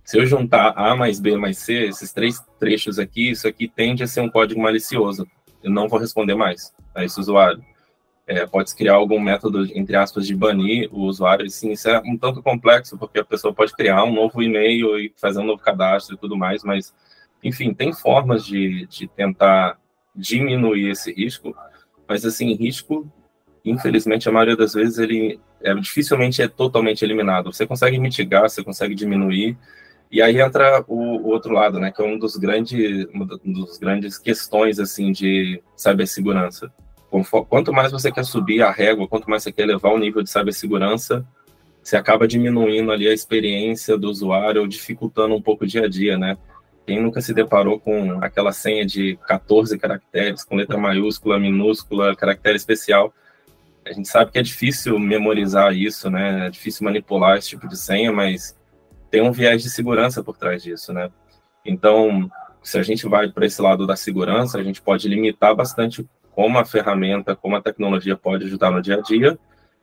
se 0.03 0.19
eu 0.19 0.25
juntar 0.25 0.73
A 0.75 0.95
mais 0.95 1.19
B 1.19 1.35
mais 1.35 1.57
C, 1.57 1.87
esses 1.87 2.13
três 2.13 2.39
trechos 2.59 2.99
aqui, 2.99 3.31
isso 3.31 3.47
aqui 3.47 3.67
tende 3.67 4.03
a 4.03 4.07
ser 4.07 4.21
um 4.21 4.29
código 4.29 4.61
malicioso. 4.61 5.25
Eu 5.63 5.71
não 5.71 5.87
vou 5.87 5.97
responder 5.97 6.35
mais 6.35 6.71
a 6.93 7.03
esse 7.03 7.19
usuário 7.19 7.63
é, 8.27 8.45
pode 8.45 8.73
criar 8.75 8.95
algum 8.95 9.19
método, 9.19 9.65
entre 9.77 9.95
aspas, 9.95 10.25
de 10.25 10.35
banir 10.35 10.89
o 10.91 11.01
usuário. 11.01 11.49
Sim, 11.49 11.71
isso 11.71 11.89
é 11.89 11.99
um 11.99 12.17
tanto 12.17 12.41
complexo, 12.41 12.97
porque 12.97 13.19
a 13.19 13.25
pessoa 13.25 13.53
pode 13.53 13.73
criar 13.73 14.03
um 14.03 14.13
novo 14.13 14.41
e-mail 14.41 14.97
e 14.97 15.13
fazer 15.15 15.39
um 15.39 15.45
novo 15.45 15.61
cadastro 15.61 16.15
e 16.15 16.17
tudo 16.17 16.35
mais, 16.35 16.63
mas, 16.63 16.93
enfim, 17.43 17.73
tem 17.73 17.93
formas 17.93 18.45
de, 18.45 18.87
de 18.87 19.07
tentar 19.07 19.77
diminuir 20.15 20.89
esse 20.89 21.13
risco, 21.13 21.55
mas, 22.07 22.25
assim, 22.25 22.53
risco, 22.55 23.07
infelizmente, 23.63 24.27
a 24.27 24.31
maioria 24.31 24.55
das 24.55 24.73
vezes, 24.73 24.97
ele 24.97 25.39
é, 25.61 25.73
dificilmente 25.75 26.41
é 26.41 26.47
totalmente 26.47 27.03
eliminado. 27.03 27.53
Você 27.53 27.65
consegue 27.67 27.99
mitigar, 27.99 28.49
você 28.49 28.63
consegue 28.63 28.95
diminuir, 28.95 29.57
e 30.11 30.21
aí 30.21 30.39
entra 30.39 30.83
o, 30.87 30.95
o, 30.95 31.27
outro 31.27 31.53
lado, 31.53 31.79
né, 31.79 31.91
que 31.91 32.01
é 32.01 32.05
um 32.05 32.17
dos 32.17 32.37
grandes, 32.37 33.07
um 33.13 33.53
dos 33.53 33.77
grandes 33.77 34.17
questões 34.17 34.79
assim 34.79 35.11
de 35.11 35.61
cibersegurança, 35.75 36.71
Quanto 37.49 37.71
mais 37.71 37.91
você 37.91 38.11
quer 38.11 38.25
subir 38.25 38.61
a 38.61 38.71
régua, 38.71 39.07
quanto 39.07 39.29
mais 39.29 39.43
você 39.43 39.51
quer 39.51 39.63
elevar 39.63 39.93
o 39.93 39.97
nível 39.97 40.21
de 40.23 40.29
cibersegurança, 40.29 41.25
você 41.83 41.95
acaba 41.95 42.27
diminuindo 42.27 42.91
ali 42.91 43.07
a 43.07 43.13
experiência 43.13 43.97
do 43.97 44.09
usuário 44.09 44.61
ou 44.61 44.67
dificultando 44.67 45.35
um 45.35 45.41
pouco 45.41 45.63
o 45.63 45.67
dia 45.67 45.85
a 45.85 45.87
dia, 45.87 46.17
né? 46.17 46.37
Quem 46.85 47.01
nunca 47.01 47.21
se 47.21 47.33
deparou 47.33 47.79
com 47.79 48.23
aquela 48.23 48.51
senha 48.51 48.85
de 48.85 49.17
14 49.27 49.77
caracteres, 49.77 50.43
com 50.43 50.55
letra 50.55 50.77
maiúscula, 50.77 51.39
minúscula, 51.39 52.15
caractere 52.15 52.55
especial, 52.55 53.13
a 53.85 53.93
gente 53.93 54.07
sabe 54.07 54.31
que 54.31 54.39
é 54.39 54.41
difícil 54.41 54.97
memorizar 54.97 55.73
isso, 55.75 56.09
né? 56.09 56.47
É 56.47 56.49
difícil 56.49 56.83
manipular 56.83 57.37
esse 57.37 57.49
tipo 57.49 57.67
de 57.67 57.77
senha, 57.77 58.11
mas 58.11 58.57
tem 59.11 59.21
um 59.21 59.31
viés 59.31 59.61
de 59.61 59.69
segurança 59.69 60.23
por 60.23 60.35
trás 60.37 60.63
disso, 60.63 60.91
né? 60.91 61.11
Então, 61.63 62.29
se 62.63 62.79
a 62.79 62.83
gente 62.83 63.07
vai 63.07 63.29
para 63.29 63.45
esse 63.45 63.61
lado 63.61 63.85
da 63.85 63.95
segurança, 63.95 64.57
a 64.57 64.63
gente 64.63 64.81
pode 64.81 65.07
limitar 65.07 65.55
bastante 65.55 66.07
como 66.35 66.59
a 66.59 66.65
ferramenta, 66.65 67.35
como 67.35 67.55
a 67.55 67.61
tecnologia 67.61 68.17
pode 68.17 68.43
ajudar 68.43 68.69
no 68.69 68.81
dia 68.81 68.97
a 68.97 69.01
dia, 69.01 69.39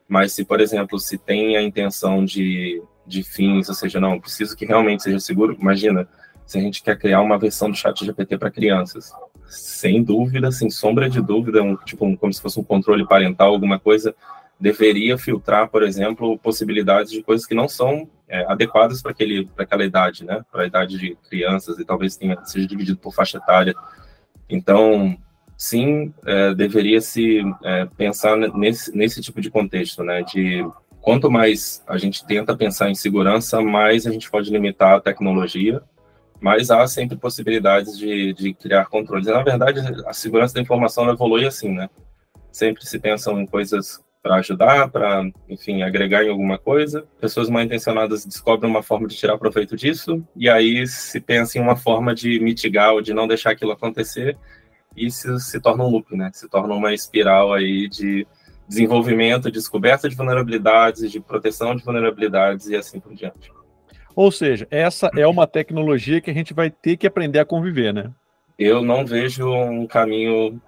mas 0.06 0.32
se, 0.32 0.44
por 0.44 0.60
exemplo, 0.60 0.98
se 0.98 1.16
tem 1.16 1.56
a 1.56 1.62
intenção 1.62 2.22
de, 2.22 2.82
de 3.06 3.22
fins, 3.22 3.70
ou 3.70 3.74
seja, 3.74 3.98
não, 3.98 4.20
preciso 4.20 4.54
que 4.54 4.66
realmente 4.66 5.02
seja 5.02 5.18
seguro, 5.18 5.56
imagina, 5.58 6.06
se 6.44 6.58
a 6.58 6.60
gente 6.60 6.82
quer 6.82 6.98
criar 6.98 7.22
uma 7.22 7.38
versão 7.38 7.70
do 7.70 7.76
chat 7.76 8.04
GPT 8.04 8.36
para 8.36 8.50
crianças, 8.50 9.10
sem 9.46 10.02
dúvida, 10.02 10.52
sem 10.52 10.68
sombra 10.68 11.08
de 11.08 11.22
dúvida, 11.22 11.62
um, 11.62 11.74
tipo, 11.76 12.04
um, 12.04 12.14
como 12.14 12.32
se 12.32 12.42
fosse 12.42 12.60
um 12.60 12.64
controle 12.64 13.06
parental, 13.06 13.52
alguma 13.52 13.78
coisa, 13.78 14.14
deveria 14.60 15.16
filtrar, 15.16 15.68
por 15.68 15.82
exemplo, 15.82 16.38
possibilidades 16.38 17.10
de 17.10 17.22
coisas 17.22 17.46
que 17.46 17.54
não 17.54 17.66
são 17.66 18.08
é, 18.28 18.44
adequadas 18.50 19.00
para 19.00 19.12
aquela 19.58 19.84
idade, 19.84 20.24
né? 20.24 20.44
Para 20.52 20.62
a 20.62 20.66
idade 20.66 20.98
de 20.98 21.16
crianças 21.28 21.78
e 21.78 21.84
talvez 21.84 22.16
tenha, 22.16 22.38
seja 22.44 22.66
dividido 22.66 22.98
por 22.98 23.14
faixa 23.14 23.38
etária. 23.38 23.74
Então, 24.48 25.18
sim, 25.62 26.12
é, 26.26 26.52
deveria 26.52 27.00
se 27.00 27.40
é, 27.62 27.86
pensar 27.96 28.36
nesse, 28.36 28.94
nesse 28.96 29.20
tipo 29.20 29.40
de 29.40 29.48
contexto, 29.48 30.02
né? 30.02 30.20
De 30.22 30.66
quanto 31.00 31.30
mais 31.30 31.84
a 31.86 31.96
gente 31.96 32.26
tenta 32.26 32.56
pensar 32.56 32.90
em 32.90 32.96
segurança, 32.96 33.60
mais 33.60 34.04
a 34.04 34.10
gente 34.10 34.28
pode 34.28 34.50
limitar 34.50 34.96
a 34.96 35.00
tecnologia, 35.00 35.80
mas 36.40 36.68
há 36.68 36.84
sempre 36.88 37.16
possibilidades 37.16 37.96
de, 37.96 38.32
de 38.32 38.54
criar 38.54 38.86
controles. 38.86 39.28
E, 39.28 39.30
na 39.30 39.40
verdade, 39.44 39.78
a 40.04 40.12
segurança 40.12 40.52
da 40.52 40.60
informação 40.60 41.08
evolui 41.08 41.46
assim, 41.46 41.72
né? 41.72 41.88
Sempre 42.50 42.84
se 42.84 42.98
pensam 42.98 43.40
em 43.40 43.46
coisas 43.46 44.02
para 44.20 44.36
ajudar, 44.36 44.90
para, 44.90 45.24
enfim, 45.48 45.84
agregar 45.84 46.24
em 46.24 46.30
alguma 46.30 46.58
coisa. 46.58 47.04
Pessoas 47.20 47.48
mal 47.48 47.62
intencionadas 47.62 48.26
descobrem 48.26 48.68
uma 48.68 48.82
forma 48.82 49.06
de 49.06 49.14
tirar 49.14 49.38
proveito 49.38 49.76
disso, 49.76 50.26
e 50.34 50.48
aí 50.48 50.88
se 50.88 51.20
pensa 51.20 51.56
em 51.56 51.60
uma 51.60 51.76
forma 51.76 52.12
de 52.12 52.40
mitigar 52.40 52.94
ou 52.94 53.00
de 53.00 53.14
não 53.14 53.28
deixar 53.28 53.52
aquilo 53.52 53.70
acontecer, 53.70 54.36
e 54.96 55.06
isso 55.06 55.38
se 55.38 55.60
torna 55.60 55.84
um 55.84 55.88
loop, 55.88 56.16
né? 56.16 56.30
Se 56.32 56.48
torna 56.48 56.74
uma 56.74 56.92
espiral 56.92 57.52
aí 57.52 57.88
de 57.88 58.26
desenvolvimento, 58.68 59.50
descoberta 59.50 60.08
de 60.08 60.16
vulnerabilidades, 60.16 61.10
de 61.10 61.20
proteção 61.20 61.74
de 61.74 61.84
vulnerabilidades 61.84 62.68
e 62.68 62.76
assim 62.76 63.00
por 63.00 63.14
diante. 63.14 63.52
Ou 64.14 64.30
seja, 64.30 64.66
essa 64.70 65.10
é 65.16 65.26
uma 65.26 65.46
tecnologia 65.46 66.20
que 66.20 66.30
a 66.30 66.34
gente 66.34 66.52
vai 66.52 66.70
ter 66.70 66.96
que 66.96 67.06
aprender 67.06 67.38
a 67.38 67.44
conviver, 67.44 67.92
né? 67.92 68.10
Eu 68.58 68.82
não 68.82 69.04
vejo 69.04 69.50
um 69.50 69.86
caminho 69.86 70.60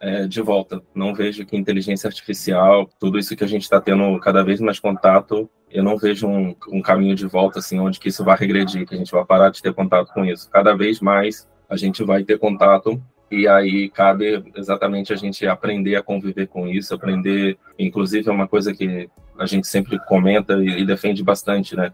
é, 0.00 0.26
de 0.26 0.40
volta. 0.40 0.82
Não 0.94 1.14
vejo 1.14 1.44
que 1.44 1.56
inteligência 1.56 2.08
artificial, 2.08 2.88
tudo 3.00 3.18
isso 3.18 3.34
que 3.34 3.44
a 3.44 3.48
gente 3.48 3.62
está 3.62 3.80
tendo 3.80 4.18
cada 4.20 4.42
vez 4.42 4.60
mais 4.60 4.78
contato, 4.78 5.48
eu 5.70 5.82
não 5.82 5.96
vejo 5.96 6.28
um, 6.28 6.54
um, 6.68 6.82
caminho 6.82 7.16
de 7.16 7.26
volta 7.26 7.58
assim, 7.58 7.80
onde 7.80 7.98
que 7.98 8.08
isso 8.08 8.22
vai 8.22 8.36
regredir, 8.36 8.86
que 8.86 8.94
a 8.94 8.98
gente 8.98 9.10
vai 9.10 9.24
parar 9.24 9.50
de 9.50 9.62
ter 9.62 9.72
contato 9.74 10.12
com 10.12 10.24
isso. 10.24 10.48
Cada 10.50 10.76
vez 10.76 11.00
mais 11.00 11.48
a 11.68 11.76
gente 11.76 12.04
vai 12.04 12.22
ter 12.22 12.38
contato 12.38 13.02
e 13.30 13.48
aí 13.48 13.88
cabe 13.88 14.44
exatamente 14.54 15.12
a 15.12 15.16
gente 15.16 15.46
aprender 15.46 15.96
a 15.96 16.02
conviver 16.02 16.46
com 16.46 16.68
isso, 16.68 16.94
aprender, 16.94 17.58
inclusive 17.78 18.28
é 18.28 18.32
uma 18.32 18.46
coisa 18.46 18.72
que 18.72 19.08
a 19.38 19.46
gente 19.46 19.66
sempre 19.66 19.98
comenta 20.06 20.54
e, 20.62 20.84
defende 20.84 21.22
bastante, 21.22 21.74
né? 21.74 21.92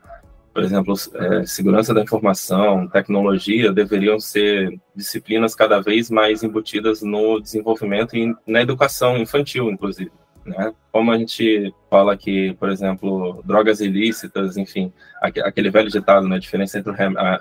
por 0.52 0.64
exemplo, 0.64 0.94
é, 1.14 1.46
segurança 1.46 1.94
da 1.94 2.02
informação, 2.02 2.88
tecnologia, 2.88 3.72
deveriam 3.72 4.18
ser 4.18 4.80
disciplinas 4.94 5.54
cada 5.54 5.80
vez 5.80 6.10
mais 6.10 6.42
embutidas 6.42 7.02
no 7.02 7.40
desenvolvimento 7.40 8.16
e 8.16 8.34
na 8.46 8.60
educação 8.60 9.16
infantil, 9.16 9.70
inclusive. 9.70 10.10
Né? 10.44 10.72
Como 10.90 11.12
a 11.12 11.18
gente 11.18 11.72
fala 11.90 12.16
que, 12.16 12.54
por 12.54 12.70
exemplo, 12.70 13.42
drogas 13.44 13.80
ilícitas, 13.80 14.56
enfim, 14.56 14.92
aquele 15.20 15.70
velho 15.70 15.90
ditado, 15.90 16.26
né? 16.26 16.36
A 16.36 16.40
diferença 16.40 16.78
entre 16.78 16.92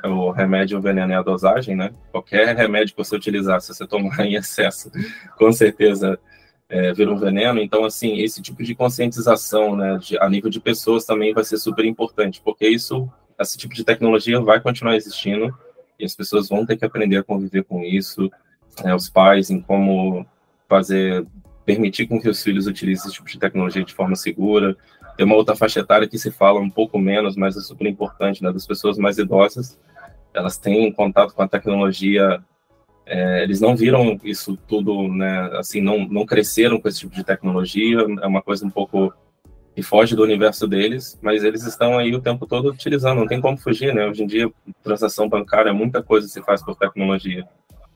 o 0.05 0.31
remédio 0.31 0.75
e 0.75 0.77
o 0.77 0.81
veneno 0.81 1.13
é 1.13 1.15
a 1.15 1.21
dosagem, 1.21 1.75
né? 1.75 1.91
Qualquer 2.11 2.55
remédio 2.55 2.93
que 2.93 3.03
você 3.03 3.15
utilizar, 3.15 3.61
se 3.61 3.73
você 3.73 3.87
tomar 3.87 4.19
em 4.25 4.35
excesso, 4.35 4.91
com 5.37 5.51
certeza 5.51 6.19
é, 6.69 6.93
vira 6.93 7.11
um 7.11 7.17
veneno. 7.17 7.59
Então, 7.59 7.83
assim, 7.83 8.19
esse 8.19 8.41
tipo 8.41 8.63
de 8.63 8.75
conscientização, 8.75 9.75
né, 9.75 9.97
de, 9.97 10.17
a 10.19 10.29
nível 10.29 10.49
de 10.49 10.59
pessoas 10.59 11.03
também 11.03 11.33
vai 11.33 11.43
ser 11.43 11.57
super 11.57 11.83
importante, 11.83 12.39
porque 12.43 12.67
isso, 12.67 13.09
esse 13.39 13.57
tipo 13.57 13.73
de 13.73 13.83
tecnologia 13.83 14.39
vai 14.39 14.61
continuar 14.61 14.95
existindo 14.95 15.53
e 15.99 16.05
as 16.05 16.15
pessoas 16.15 16.47
vão 16.47 16.65
ter 16.65 16.77
que 16.77 16.85
aprender 16.85 17.17
a 17.17 17.23
conviver 17.23 17.63
com 17.63 17.83
isso, 17.83 18.29
né, 18.83 18.93
os 18.93 19.09
pais 19.09 19.49
em 19.49 19.59
como 19.59 20.25
fazer, 20.69 21.25
permitir 21.69 22.07
com 22.07 22.19
que 22.19 22.27
os 22.27 22.41
filhos 22.41 22.65
utilizem 22.65 23.05
esse 23.05 23.13
tipo 23.13 23.29
de 23.29 23.37
tecnologia 23.37 23.83
de 23.83 23.93
forma 23.93 24.15
segura. 24.15 24.75
Tem 25.15 25.23
uma 25.23 25.35
outra 25.35 25.55
faixa 25.55 25.81
etária 25.81 26.07
que 26.07 26.17
se 26.17 26.31
fala 26.31 26.59
um 26.59 26.69
pouco 26.69 26.97
menos, 26.97 27.35
mas 27.35 27.55
é 27.55 27.61
super 27.61 27.85
importante, 27.85 28.41
né, 28.41 28.51
das 28.51 28.65
pessoas 28.65 28.97
mais 28.97 29.19
idosas. 29.19 29.79
Elas 30.33 30.57
têm 30.57 30.91
contato 30.91 31.35
com 31.35 31.43
a 31.43 31.47
tecnologia 31.47 32.43
é, 33.05 33.43
eles 33.43 33.59
não 33.59 33.75
viram 33.75 34.19
isso 34.23 34.57
tudo, 34.67 35.07
né, 35.07 35.49
assim, 35.53 35.79
não, 35.79 36.07
não 36.07 36.25
cresceram 36.25 36.79
com 36.79 36.87
esse 36.87 36.99
tipo 36.99 37.15
de 37.15 37.23
tecnologia, 37.23 37.97
é 38.21 38.27
uma 38.27 38.41
coisa 38.41 38.63
um 38.63 38.69
pouco 38.69 39.11
que 39.75 39.81
foge 39.81 40.15
do 40.15 40.21
universo 40.23 40.67
deles, 40.67 41.19
mas 41.19 41.43
eles 41.43 41.65
estão 41.65 41.97
aí 41.97 42.13
o 42.13 42.21
tempo 42.21 42.45
todo 42.45 42.69
utilizando, 42.69 43.19
não 43.19 43.27
tem 43.27 43.41
como 43.41 43.57
fugir, 43.57 43.95
né? 43.95 44.07
Hoje 44.07 44.23
em 44.23 44.27
dia, 44.27 44.51
transação 44.83 45.27
bancária, 45.27 45.73
muita 45.73 46.03
coisa 46.03 46.27
se 46.27 46.41
faz 46.43 46.63
por 46.63 46.75
tecnologia. 46.75 47.47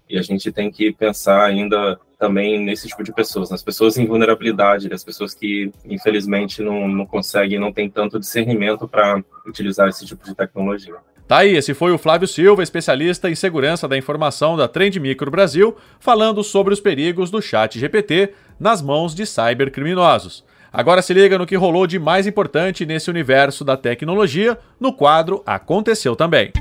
E 0.10 0.18
a 0.18 0.22
gente 0.24 0.52
tem 0.52 0.72
que 0.72 0.92
pensar 0.92 1.44
ainda 1.46 2.00
também 2.24 2.58
nesse 2.58 2.88
tipo 2.88 3.04
de 3.04 3.12
pessoas, 3.12 3.50
nas 3.50 3.62
pessoas 3.62 3.98
em 3.98 4.06
vulnerabilidade, 4.06 4.88
as 4.94 5.04
pessoas 5.04 5.34
que, 5.34 5.70
infelizmente, 5.84 6.62
não, 6.62 6.88
não 6.88 7.06
conseguem, 7.06 7.60
não 7.60 7.70
tem 7.70 7.90
tanto 7.90 8.18
discernimento 8.18 8.88
para 8.88 9.22
utilizar 9.46 9.90
esse 9.90 10.06
tipo 10.06 10.24
de 10.24 10.34
tecnologia. 10.34 10.96
Tá 11.28 11.40
aí, 11.40 11.54
esse 11.54 11.74
foi 11.74 11.92
o 11.92 11.98
Flávio 11.98 12.26
Silva, 12.26 12.64
especialista 12.64 13.30
em 13.30 13.36
segurança 13.36 13.90
da 13.90 13.98
informação 13.98 14.56
da 14.56 14.70
Trend 14.70 14.98
Micro 15.02 15.30
Brasil, 15.30 15.76
falando 16.00 16.42
sobre 16.46 16.74
os 16.74 16.80
perigos 16.80 17.30
do 17.30 17.42
chat 17.42 17.78
GPT 17.78 18.34
nas 18.58 18.82
mãos 18.82 19.14
de 19.14 19.26
cybercriminosos. 19.26 20.46
Agora 20.72 21.02
se 21.02 21.14
liga 21.14 21.38
no 21.38 21.46
que 21.46 21.58
rolou 21.58 21.86
de 21.86 22.00
mais 22.00 22.26
importante 22.26 22.86
nesse 22.86 23.10
universo 23.10 23.66
da 23.66 23.76
tecnologia 23.76 24.58
no 24.80 24.94
quadro 24.94 25.44
Aconteceu 25.46 26.16
Também. 26.16 26.54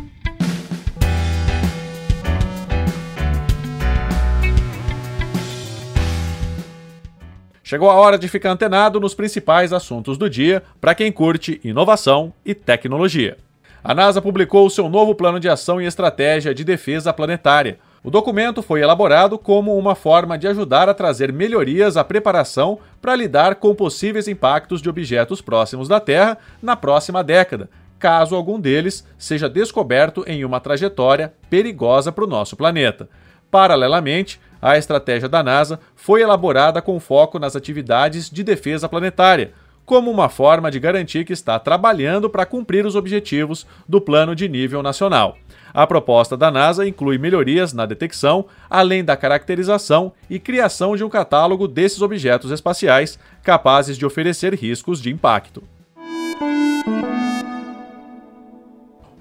Chegou 7.73 7.89
a 7.89 7.95
hora 7.95 8.19
de 8.19 8.29
ficar 8.29 8.51
antenado 8.51 9.01
nos 9.01 9.15
principais 9.15 9.73
assuntos 9.73 10.19
do 10.19 10.29
dia 10.29 10.63
para 10.79 10.95
quem 10.95 11.11
curte 11.11 11.59
inovação 11.65 12.31
e 12.45 12.55
tecnologia 12.55 13.39
a 13.85 13.95
NASA 13.95 14.23
publicou 14.23 14.71
seu 14.71 14.89
novo 14.89 15.13
plano 15.13 15.41
de 15.41 15.49
ação 15.49 15.81
e 15.81 15.87
estratégia 15.87 16.55
de 16.55 16.63
defesa 16.63 17.13
planetária. 17.13 17.81
O 18.05 18.11
documento 18.11 18.63
foi 18.63 18.81
elaborado 18.81 19.37
como 19.37 19.77
uma 19.77 19.97
forma 19.97 20.39
de 20.39 20.47
ajudar 20.47 20.89
a 20.89 20.95
trazer 20.95 21.33
melhorias 21.33 21.97
à 21.97 22.05
preparação 22.05 22.79
para 23.01 23.17
lidar 23.17 23.57
com 23.57 23.75
possíveis 23.75 24.29
impactos 24.29 24.81
de 24.81 24.89
objetos 24.89 25.41
próximos 25.41 25.89
da 25.89 25.99
Terra 25.99 26.39
na 26.61 26.77
próxima 26.77 27.25
década, 27.25 27.69
caso 27.99 28.37
algum 28.37 28.61
deles 28.61 29.05
seja 29.19 29.49
descoberto 29.49 30.25
em 30.29 30.45
uma 30.45 30.61
trajetória 30.61 31.33
perigosa 31.51 32.13
para 32.13 32.25
o 32.25 32.29
nosso 32.29 32.57
planeta. 32.57 33.09
Paralelamente, 33.51 34.41
a 34.63 34.79
estratégia 34.79 35.29
da 35.29 35.43
NASA 35.43 35.81
foi 35.97 36.23
elaborada 36.23 36.81
com 36.81 37.01
foco 37.01 37.37
nas 37.37 37.57
atividades 37.57 38.31
de 38.31 38.45
defesa 38.45 38.89
planetária, 38.89 39.53
como 39.85 40.09
uma 40.09 40.29
forma 40.29 40.71
de 40.71 40.79
garantir 40.79 41.25
que 41.25 41.33
está 41.33 41.59
trabalhando 41.59 42.31
para 42.31 42.47
cumprir 42.47 42.87
os 42.87 42.95
objetivos 42.95 43.67
do 43.89 44.01
plano 44.01 44.37
de 44.37 44.49
nível 44.49 44.81
nacional. 44.81 45.37
A 45.75 45.87
proposta 45.87 46.37
da 46.37 46.51
NASA 46.51 46.87
inclui 46.87 47.19
melhorias 47.19 47.73
na 47.73 47.85
detecção, 47.85 48.47
além 48.71 49.03
da 49.03 49.17
caracterização 49.17 50.13
e 50.31 50.39
criação 50.39 50.95
de 50.95 51.03
um 51.03 51.09
catálogo 51.09 51.67
desses 51.67 52.01
objetos 52.01 52.53
espaciais 52.53 53.19
capazes 53.43 53.99
de 53.99 54.07
oferecer 54.07 54.55
riscos 54.55 55.01
de 55.01 55.11
impacto. 55.11 55.63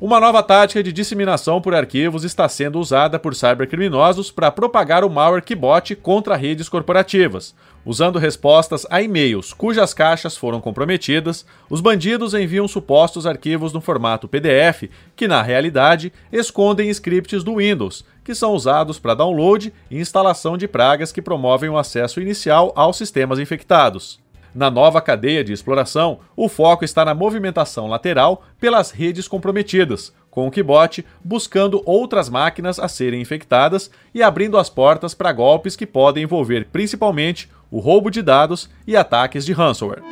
Uma 0.02 0.20
nova 0.20 0.42
tática 0.42 0.82
de 0.82 0.92
disseminação 0.92 1.62
por 1.62 1.76
arquivos 1.76 2.24
está 2.24 2.50
sendo 2.50 2.80
usada 2.80 3.20
por 3.20 3.36
cybercriminosos 3.36 4.32
para 4.32 4.50
propagar 4.50 5.04
o 5.04 5.10
malware 5.12 5.44
Kibot 5.44 5.96
contra 5.98 6.36
redes 6.36 6.68
corporativas. 6.68 7.54
Usando 7.86 8.18
respostas 8.18 8.84
a 8.90 9.00
e-mails 9.00 9.54
cujas 9.54 9.94
caixas 9.94 10.36
foram 10.36 10.60
comprometidas, 10.60 11.46
os 11.70 11.82
bandidos 11.82 12.34
enviam 12.34 12.68
supostos 12.68 13.28
arquivos 13.28 13.74
no 13.74 13.80
formato 13.80 14.28
PDF 14.28 14.90
que, 15.16 15.28
na 15.28 15.44
realidade, 15.44 16.12
escondem 16.32 16.90
scripts 16.90 17.44
do 17.44 17.58
Windows, 17.58 18.04
que 18.24 18.34
são 18.34 18.54
usados 18.54 18.98
para 18.98 19.14
download 19.14 19.72
e 19.92 20.00
instalação 20.00 20.58
de 20.58 20.68
pragas 20.68 21.12
que 21.12 21.22
promovem 21.22 21.70
o 21.70 21.78
acesso 21.78 22.20
inicial 22.20 22.74
aos 22.76 22.98
sistemas 22.98 23.38
infectados. 23.38 24.20
Na 24.54 24.70
nova 24.70 25.00
cadeia 25.00 25.44
de 25.44 25.54
exploração, 25.54 26.20
o 26.36 26.50
foco 26.50 26.84
está 26.84 27.06
na 27.06 27.14
movimentação 27.14 27.88
lateral 27.88 28.44
pelas 28.60 28.92
redes 28.92 29.28
comprometidas, 29.28 30.14
com 30.30 30.46
o 30.46 30.52
Kibot 30.52 31.06
buscando 31.24 31.82
outras 31.86 32.30
máquinas 32.30 32.78
a 32.78 32.90
serem 32.90 33.22
infectadas 33.22 33.90
e 34.14 34.22
abrindo 34.22 34.58
as 34.58 34.70
portas 34.70 35.14
para 35.14 35.32
golpes 35.32 35.76
que 35.76 35.86
podem 35.86 36.24
envolver 36.24 36.68
principalmente 36.72 37.50
o 37.70 37.80
roubo 37.80 38.12
de 38.12 38.22
dados 38.22 38.70
e 38.86 38.98
ataques 38.98 39.46
de 39.46 39.54
ransomware. 39.54 40.04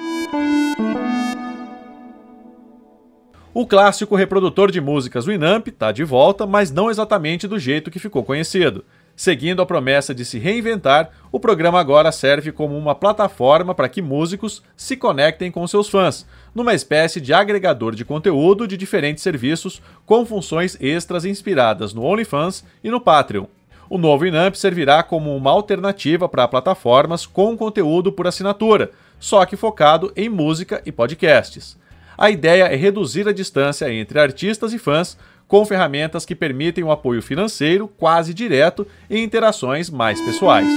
O 3.53 3.65
clássico 3.67 4.15
reprodutor 4.15 4.71
de 4.71 4.79
músicas 4.79 5.25
Winamp 5.25 5.67
está 5.67 5.91
de 5.91 6.03
volta, 6.03 6.45
mas 6.45 6.71
não 6.71 6.89
exatamente 6.89 7.47
do 7.47 7.59
jeito 7.59 7.91
que 7.91 7.99
ficou 7.99 8.23
conhecido. 8.23 8.85
Seguindo 9.19 9.61
a 9.61 9.65
promessa 9.65 10.15
de 10.15 10.23
se 10.23 10.39
reinventar, 10.39 11.09
o 11.29 11.41
programa 11.41 11.77
agora 11.77 12.09
serve 12.09 12.53
como 12.53 12.77
uma 12.77 12.95
plataforma 12.95 13.75
para 13.75 13.89
que 13.89 14.01
músicos 14.01 14.63
se 14.77 14.95
conectem 14.95 15.51
com 15.51 15.67
seus 15.67 15.89
fãs, 15.89 16.25
numa 16.55 16.73
espécie 16.73 17.19
de 17.19 17.33
agregador 17.33 17.93
de 17.95 18.05
conteúdo 18.05 18.65
de 18.65 18.77
diferentes 18.77 19.21
serviços 19.21 19.81
com 20.05 20.25
funções 20.25 20.77
extras 20.79 21.25
inspiradas 21.25 21.93
no 21.93 22.05
OnlyFans 22.05 22.63
e 22.81 22.89
no 22.89 23.01
Patreon. 23.01 23.47
O 23.89 23.97
novo 23.97 24.25
Inamp 24.25 24.55
servirá 24.55 25.03
como 25.03 25.35
uma 25.35 25.51
alternativa 25.51 26.29
para 26.29 26.47
plataformas 26.47 27.25
com 27.25 27.57
conteúdo 27.57 28.13
por 28.13 28.25
assinatura, 28.25 28.89
só 29.19 29.45
que 29.45 29.57
focado 29.57 30.13
em 30.15 30.29
música 30.29 30.81
e 30.85 30.93
podcasts. 30.93 31.77
A 32.17 32.29
ideia 32.29 32.65
é 32.65 32.75
reduzir 32.75 33.27
a 33.27 33.33
distância 33.33 33.93
entre 33.93 34.17
artistas 34.17 34.73
e 34.73 34.77
fãs 34.77 35.17
com 35.49 35.65
ferramentas 35.65 36.25
que 36.25 36.35
permitem 36.35 36.83
um 36.83 36.91
apoio 36.91 37.23
financeiro 37.23 37.87
quase 37.97 38.33
direto 38.33 38.87
e 39.09 39.19
interações 39.19 39.89
mais 39.89 40.21
pessoais. 40.21 40.71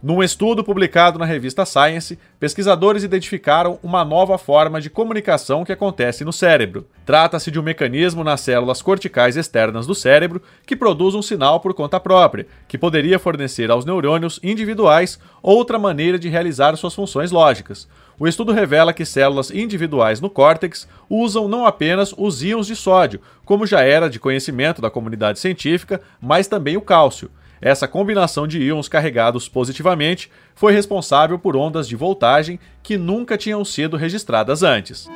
Num 0.00 0.22
estudo 0.22 0.62
publicado 0.62 1.18
na 1.18 1.24
revista 1.24 1.66
Science, 1.66 2.16
pesquisadores 2.38 3.02
identificaram 3.02 3.80
uma 3.82 4.04
nova 4.04 4.38
forma 4.38 4.80
de 4.80 4.88
comunicação 4.88 5.64
que 5.64 5.72
acontece 5.72 6.24
no 6.24 6.32
cérebro. 6.32 6.86
Trata-se 7.04 7.50
de 7.50 7.58
um 7.58 7.64
mecanismo 7.64 8.22
nas 8.22 8.40
células 8.40 8.80
corticais 8.80 9.36
externas 9.36 9.88
do 9.88 9.96
cérebro 9.96 10.40
que 10.64 10.76
produz 10.76 11.16
um 11.16 11.22
sinal 11.22 11.58
por 11.58 11.74
conta 11.74 11.98
própria, 11.98 12.46
que 12.68 12.78
poderia 12.78 13.18
fornecer 13.18 13.72
aos 13.72 13.84
neurônios 13.84 14.38
individuais 14.40 15.18
outra 15.42 15.80
maneira 15.80 16.16
de 16.16 16.28
realizar 16.28 16.76
suas 16.76 16.94
funções 16.94 17.32
lógicas. 17.32 17.88
O 18.20 18.26
estudo 18.26 18.52
revela 18.52 18.92
que 18.92 19.04
células 19.04 19.50
individuais 19.50 20.20
no 20.20 20.28
córtex 20.28 20.88
usam 21.08 21.46
não 21.46 21.64
apenas 21.64 22.12
os 22.16 22.42
íons 22.42 22.66
de 22.66 22.74
sódio, 22.74 23.20
como 23.44 23.64
já 23.64 23.82
era 23.82 24.10
de 24.10 24.18
conhecimento 24.18 24.82
da 24.82 24.90
comunidade 24.90 25.38
científica, 25.38 26.00
mas 26.20 26.48
também 26.48 26.76
o 26.76 26.82
cálcio. 26.82 27.30
Essa 27.60 27.86
combinação 27.86 28.46
de 28.46 28.60
íons 28.60 28.88
carregados 28.88 29.48
positivamente 29.48 30.30
foi 30.54 30.72
responsável 30.72 31.38
por 31.38 31.56
ondas 31.56 31.86
de 31.86 31.94
voltagem 31.94 32.58
que 32.82 32.96
nunca 32.96 33.38
tinham 33.38 33.64
sido 33.64 33.96
registradas 33.96 34.64
antes. 34.64 35.08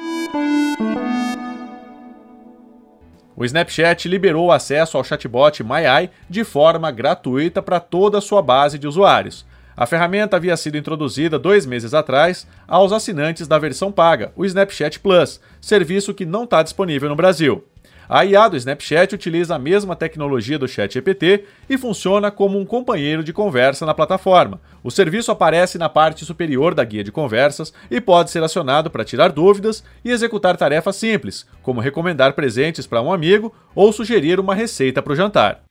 O 3.35 3.45
Snapchat 3.45 4.09
liberou 4.09 4.53
acesso 4.53 4.97
ao 4.97 5.03
chatbot 5.03 5.65
MyEye 5.65 6.11
de 6.29 6.45
forma 6.45 6.91
gratuita 6.93 7.61
para 7.61 7.81
toda 7.81 8.19
a 8.19 8.21
sua 8.21 8.43
base 8.43 8.79
de 8.79 8.87
usuários. 8.87 9.45
A 9.77 9.87
ferramenta 9.87 10.37
havia 10.37 10.57
sido 10.57 10.77
introduzida 10.77 11.39
dois 11.39 11.65
meses 11.65 11.95
atrás 11.95 12.47
aos 12.69 12.93
assinantes 12.93 13.49
da 13.49 13.59
versão 13.59 13.91
paga, 13.91 14.33
o 14.37 14.45
Snapchat 14.45 15.01
Plus, 15.01 15.41
serviço 15.61 16.13
que 16.13 16.27
não 16.27 16.45
está 16.45 16.63
disponível 16.63 17.09
no 17.09 17.17
Brasil. 17.17 17.65
A 18.09 18.27
IA 18.27 18.49
do 18.49 18.57
Snapchat 18.59 19.15
utiliza 19.15 19.55
a 19.55 19.59
mesma 19.59 19.97
tecnologia 19.97 20.59
do 20.59 20.69
ChatGPT 20.69 21.45
e 21.71 21.79
funciona 21.79 22.31
como 22.31 22.59
um 22.59 22.65
companheiro 22.67 23.25
de 23.25 23.33
conversa 23.33 23.87
na 23.87 23.95
plataforma. 23.95 24.61
O 24.85 24.91
serviço 24.91 25.31
aparece 25.31 25.79
na 25.79 25.89
parte 25.89 26.25
superior 26.25 26.75
da 26.75 26.85
guia 26.85 27.03
de 27.03 27.11
conversas 27.11 27.73
e 27.91 28.03
pode 28.03 28.31
ser 28.31 28.43
acionado 28.43 28.91
para 28.91 29.05
tirar 29.05 29.33
dúvidas 29.33 29.83
e 30.05 30.11
executar 30.11 30.59
tarefas 30.59 30.97
simples, 30.97 31.47
como 31.63 31.81
recomendar 31.81 32.35
presentes 32.35 32.87
para 32.87 33.01
um 33.01 33.11
amigo 33.11 33.55
ou 33.75 33.91
sugerir 33.93 34.39
uma 34.39 34.55
receita 34.55 35.01
para 35.01 35.13
o 35.15 35.17
jantar. 35.17 35.63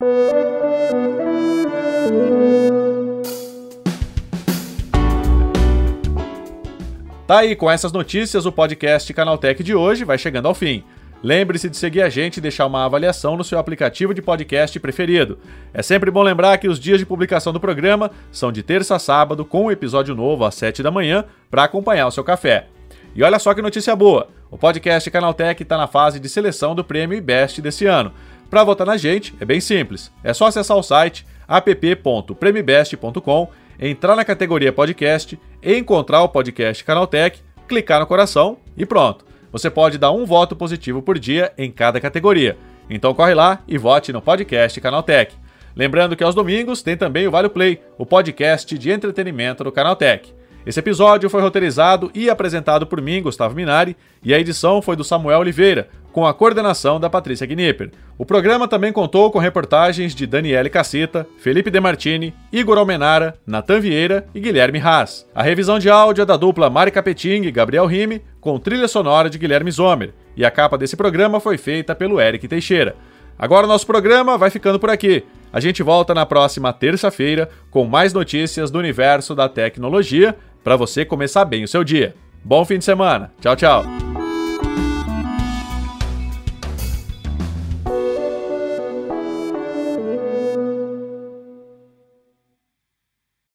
Tá 7.31 7.37
aí, 7.37 7.55
com 7.55 7.71
essas 7.71 7.93
notícias, 7.93 8.45
o 8.45 8.51
podcast 8.51 9.13
Canaltech 9.13 9.63
de 9.63 9.73
hoje 9.73 10.03
vai 10.03 10.17
chegando 10.17 10.49
ao 10.49 10.53
fim. 10.53 10.83
Lembre-se 11.23 11.69
de 11.69 11.77
seguir 11.77 12.01
a 12.01 12.09
gente 12.09 12.35
e 12.35 12.41
deixar 12.41 12.65
uma 12.65 12.83
avaliação 12.83 13.37
no 13.37 13.43
seu 13.45 13.57
aplicativo 13.57 14.13
de 14.13 14.21
podcast 14.21 14.77
preferido. 14.81 15.39
É 15.73 15.81
sempre 15.81 16.11
bom 16.11 16.23
lembrar 16.23 16.57
que 16.57 16.67
os 16.67 16.77
dias 16.77 16.99
de 16.99 17.05
publicação 17.05 17.53
do 17.53 17.59
programa 17.61 18.11
são 18.33 18.51
de 18.51 18.61
terça 18.61 18.97
a 18.97 18.99
sábado, 18.99 19.45
com 19.45 19.67
um 19.67 19.71
episódio 19.71 20.13
novo 20.13 20.43
às 20.43 20.55
7 20.55 20.83
da 20.83 20.91
manhã, 20.91 21.23
para 21.49 21.63
acompanhar 21.63 22.07
o 22.07 22.11
seu 22.11 22.21
café. 22.21 22.67
E 23.15 23.23
olha 23.23 23.39
só 23.39 23.53
que 23.53 23.61
notícia 23.61 23.95
boa! 23.95 24.27
O 24.49 24.57
podcast 24.57 25.09
Canaltech 25.09 25.63
está 25.63 25.77
na 25.77 25.87
fase 25.87 26.19
de 26.19 26.27
seleção 26.27 26.75
do 26.75 26.83
prêmio 26.83 27.17
IBEST 27.17 27.61
desse 27.61 27.85
ano. 27.85 28.11
Para 28.49 28.65
votar 28.65 28.85
na 28.85 28.97
gente, 28.97 29.33
é 29.39 29.45
bem 29.45 29.61
simples. 29.61 30.11
É 30.21 30.33
só 30.33 30.47
acessar 30.47 30.75
o 30.75 30.83
site 30.83 31.25
app.premibest.com, 31.47 33.47
entrar 33.79 34.17
na 34.17 34.25
categoria 34.25 34.73
podcast, 34.73 35.39
encontrar 35.63 36.21
o 36.23 36.29
podcast 36.29 36.83
Canaltech, 36.83 37.39
clicar 37.67 37.99
no 37.99 38.07
coração 38.07 38.57
e 38.75 38.85
pronto. 38.85 39.25
Você 39.51 39.69
pode 39.69 39.97
dar 39.97 40.11
um 40.11 40.25
voto 40.25 40.55
positivo 40.55 41.01
por 41.01 41.19
dia 41.19 41.51
em 41.57 41.71
cada 41.71 41.99
categoria. 41.99 42.57
Então 42.89 43.13
corre 43.13 43.33
lá 43.33 43.61
e 43.67 43.77
vote 43.77 44.11
no 44.11 44.21
podcast 44.21 44.79
Canaltech. 44.79 45.35
Lembrando 45.75 46.15
que 46.15 46.23
aos 46.23 46.35
domingos 46.35 46.81
tem 46.81 46.97
também 46.97 47.27
o 47.27 47.31
Vale 47.31 47.49
Play, 47.49 47.81
o 47.97 48.05
podcast 48.05 48.77
de 48.77 48.91
entretenimento 48.91 49.63
do 49.63 49.71
Canaltech. 49.71 50.33
Esse 50.65 50.79
episódio 50.79 51.29
foi 51.29 51.41
roteirizado 51.41 52.11
e 52.13 52.29
apresentado 52.29 52.85
por 52.85 53.01
mim, 53.01 53.21
Gustavo 53.21 53.55
Minari, 53.55 53.97
e 54.23 54.33
a 54.33 54.39
edição 54.39 54.81
foi 54.81 54.95
do 54.95 55.03
Samuel 55.03 55.39
Oliveira, 55.39 55.89
com 56.11 56.25
a 56.25 56.33
coordenação 56.33 56.99
da 56.99 57.09
Patrícia 57.09 57.47
Gnipper. 57.47 57.91
O 58.17 58.25
programa 58.25 58.67
também 58.67 58.91
contou 58.91 59.31
com 59.31 59.39
reportagens 59.39 60.13
de 60.13 60.27
Daniele 60.27 60.69
Caceta, 60.69 61.27
Felipe 61.37 61.71
Demartini, 61.71 62.33
Igor 62.51 62.77
Almenara, 62.77 63.35
Natan 63.45 63.79
Vieira 63.79 64.25
e 64.33 64.39
Guilherme 64.39 64.79
Haas. 64.79 65.27
A 65.33 65.41
revisão 65.41 65.79
de 65.79 65.89
áudio 65.89 66.21
é 66.21 66.25
da 66.25 66.37
dupla 66.37 66.69
Mari 66.69 66.91
Capeting 66.91 67.43
e 67.43 67.51
Gabriel 67.51 67.85
Rime, 67.85 68.21
com 68.39 68.59
trilha 68.59 68.87
sonora 68.87 69.29
de 69.29 69.37
Guilherme 69.37 69.71
Zomer, 69.71 70.13
e 70.35 70.45
a 70.45 70.51
capa 70.51 70.77
desse 70.77 70.95
programa 70.95 71.39
foi 71.39 71.57
feita 71.57 71.95
pelo 71.95 72.19
Eric 72.19 72.47
Teixeira. 72.47 72.95
Agora 73.37 73.65
o 73.65 73.69
nosso 73.69 73.87
programa 73.87 74.37
vai 74.37 74.49
ficando 74.49 74.79
por 74.79 74.89
aqui. 74.89 75.23
A 75.51 75.59
gente 75.59 75.81
volta 75.81 76.13
na 76.13 76.25
próxima 76.25 76.71
terça-feira 76.71 77.49
com 77.69 77.85
mais 77.85 78.13
notícias 78.13 78.69
do 78.69 78.79
universo 78.79 79.33
da 79.33 79.49
tecnologia 79.49 80.35
para 80.63 80.75
você 80.75 81.03
começar 81.03 81.43
bem 81.45 81.63
o 81.63 81.67
seu 81.67 81.83
dia. 81.83 82.13
Bom 82.43 82.63
fim 82.63 82.77
de 82.77 82.85
semana. 82.85 83.31
Tchau, 83.41 83.55
tchau. 83.55 84.20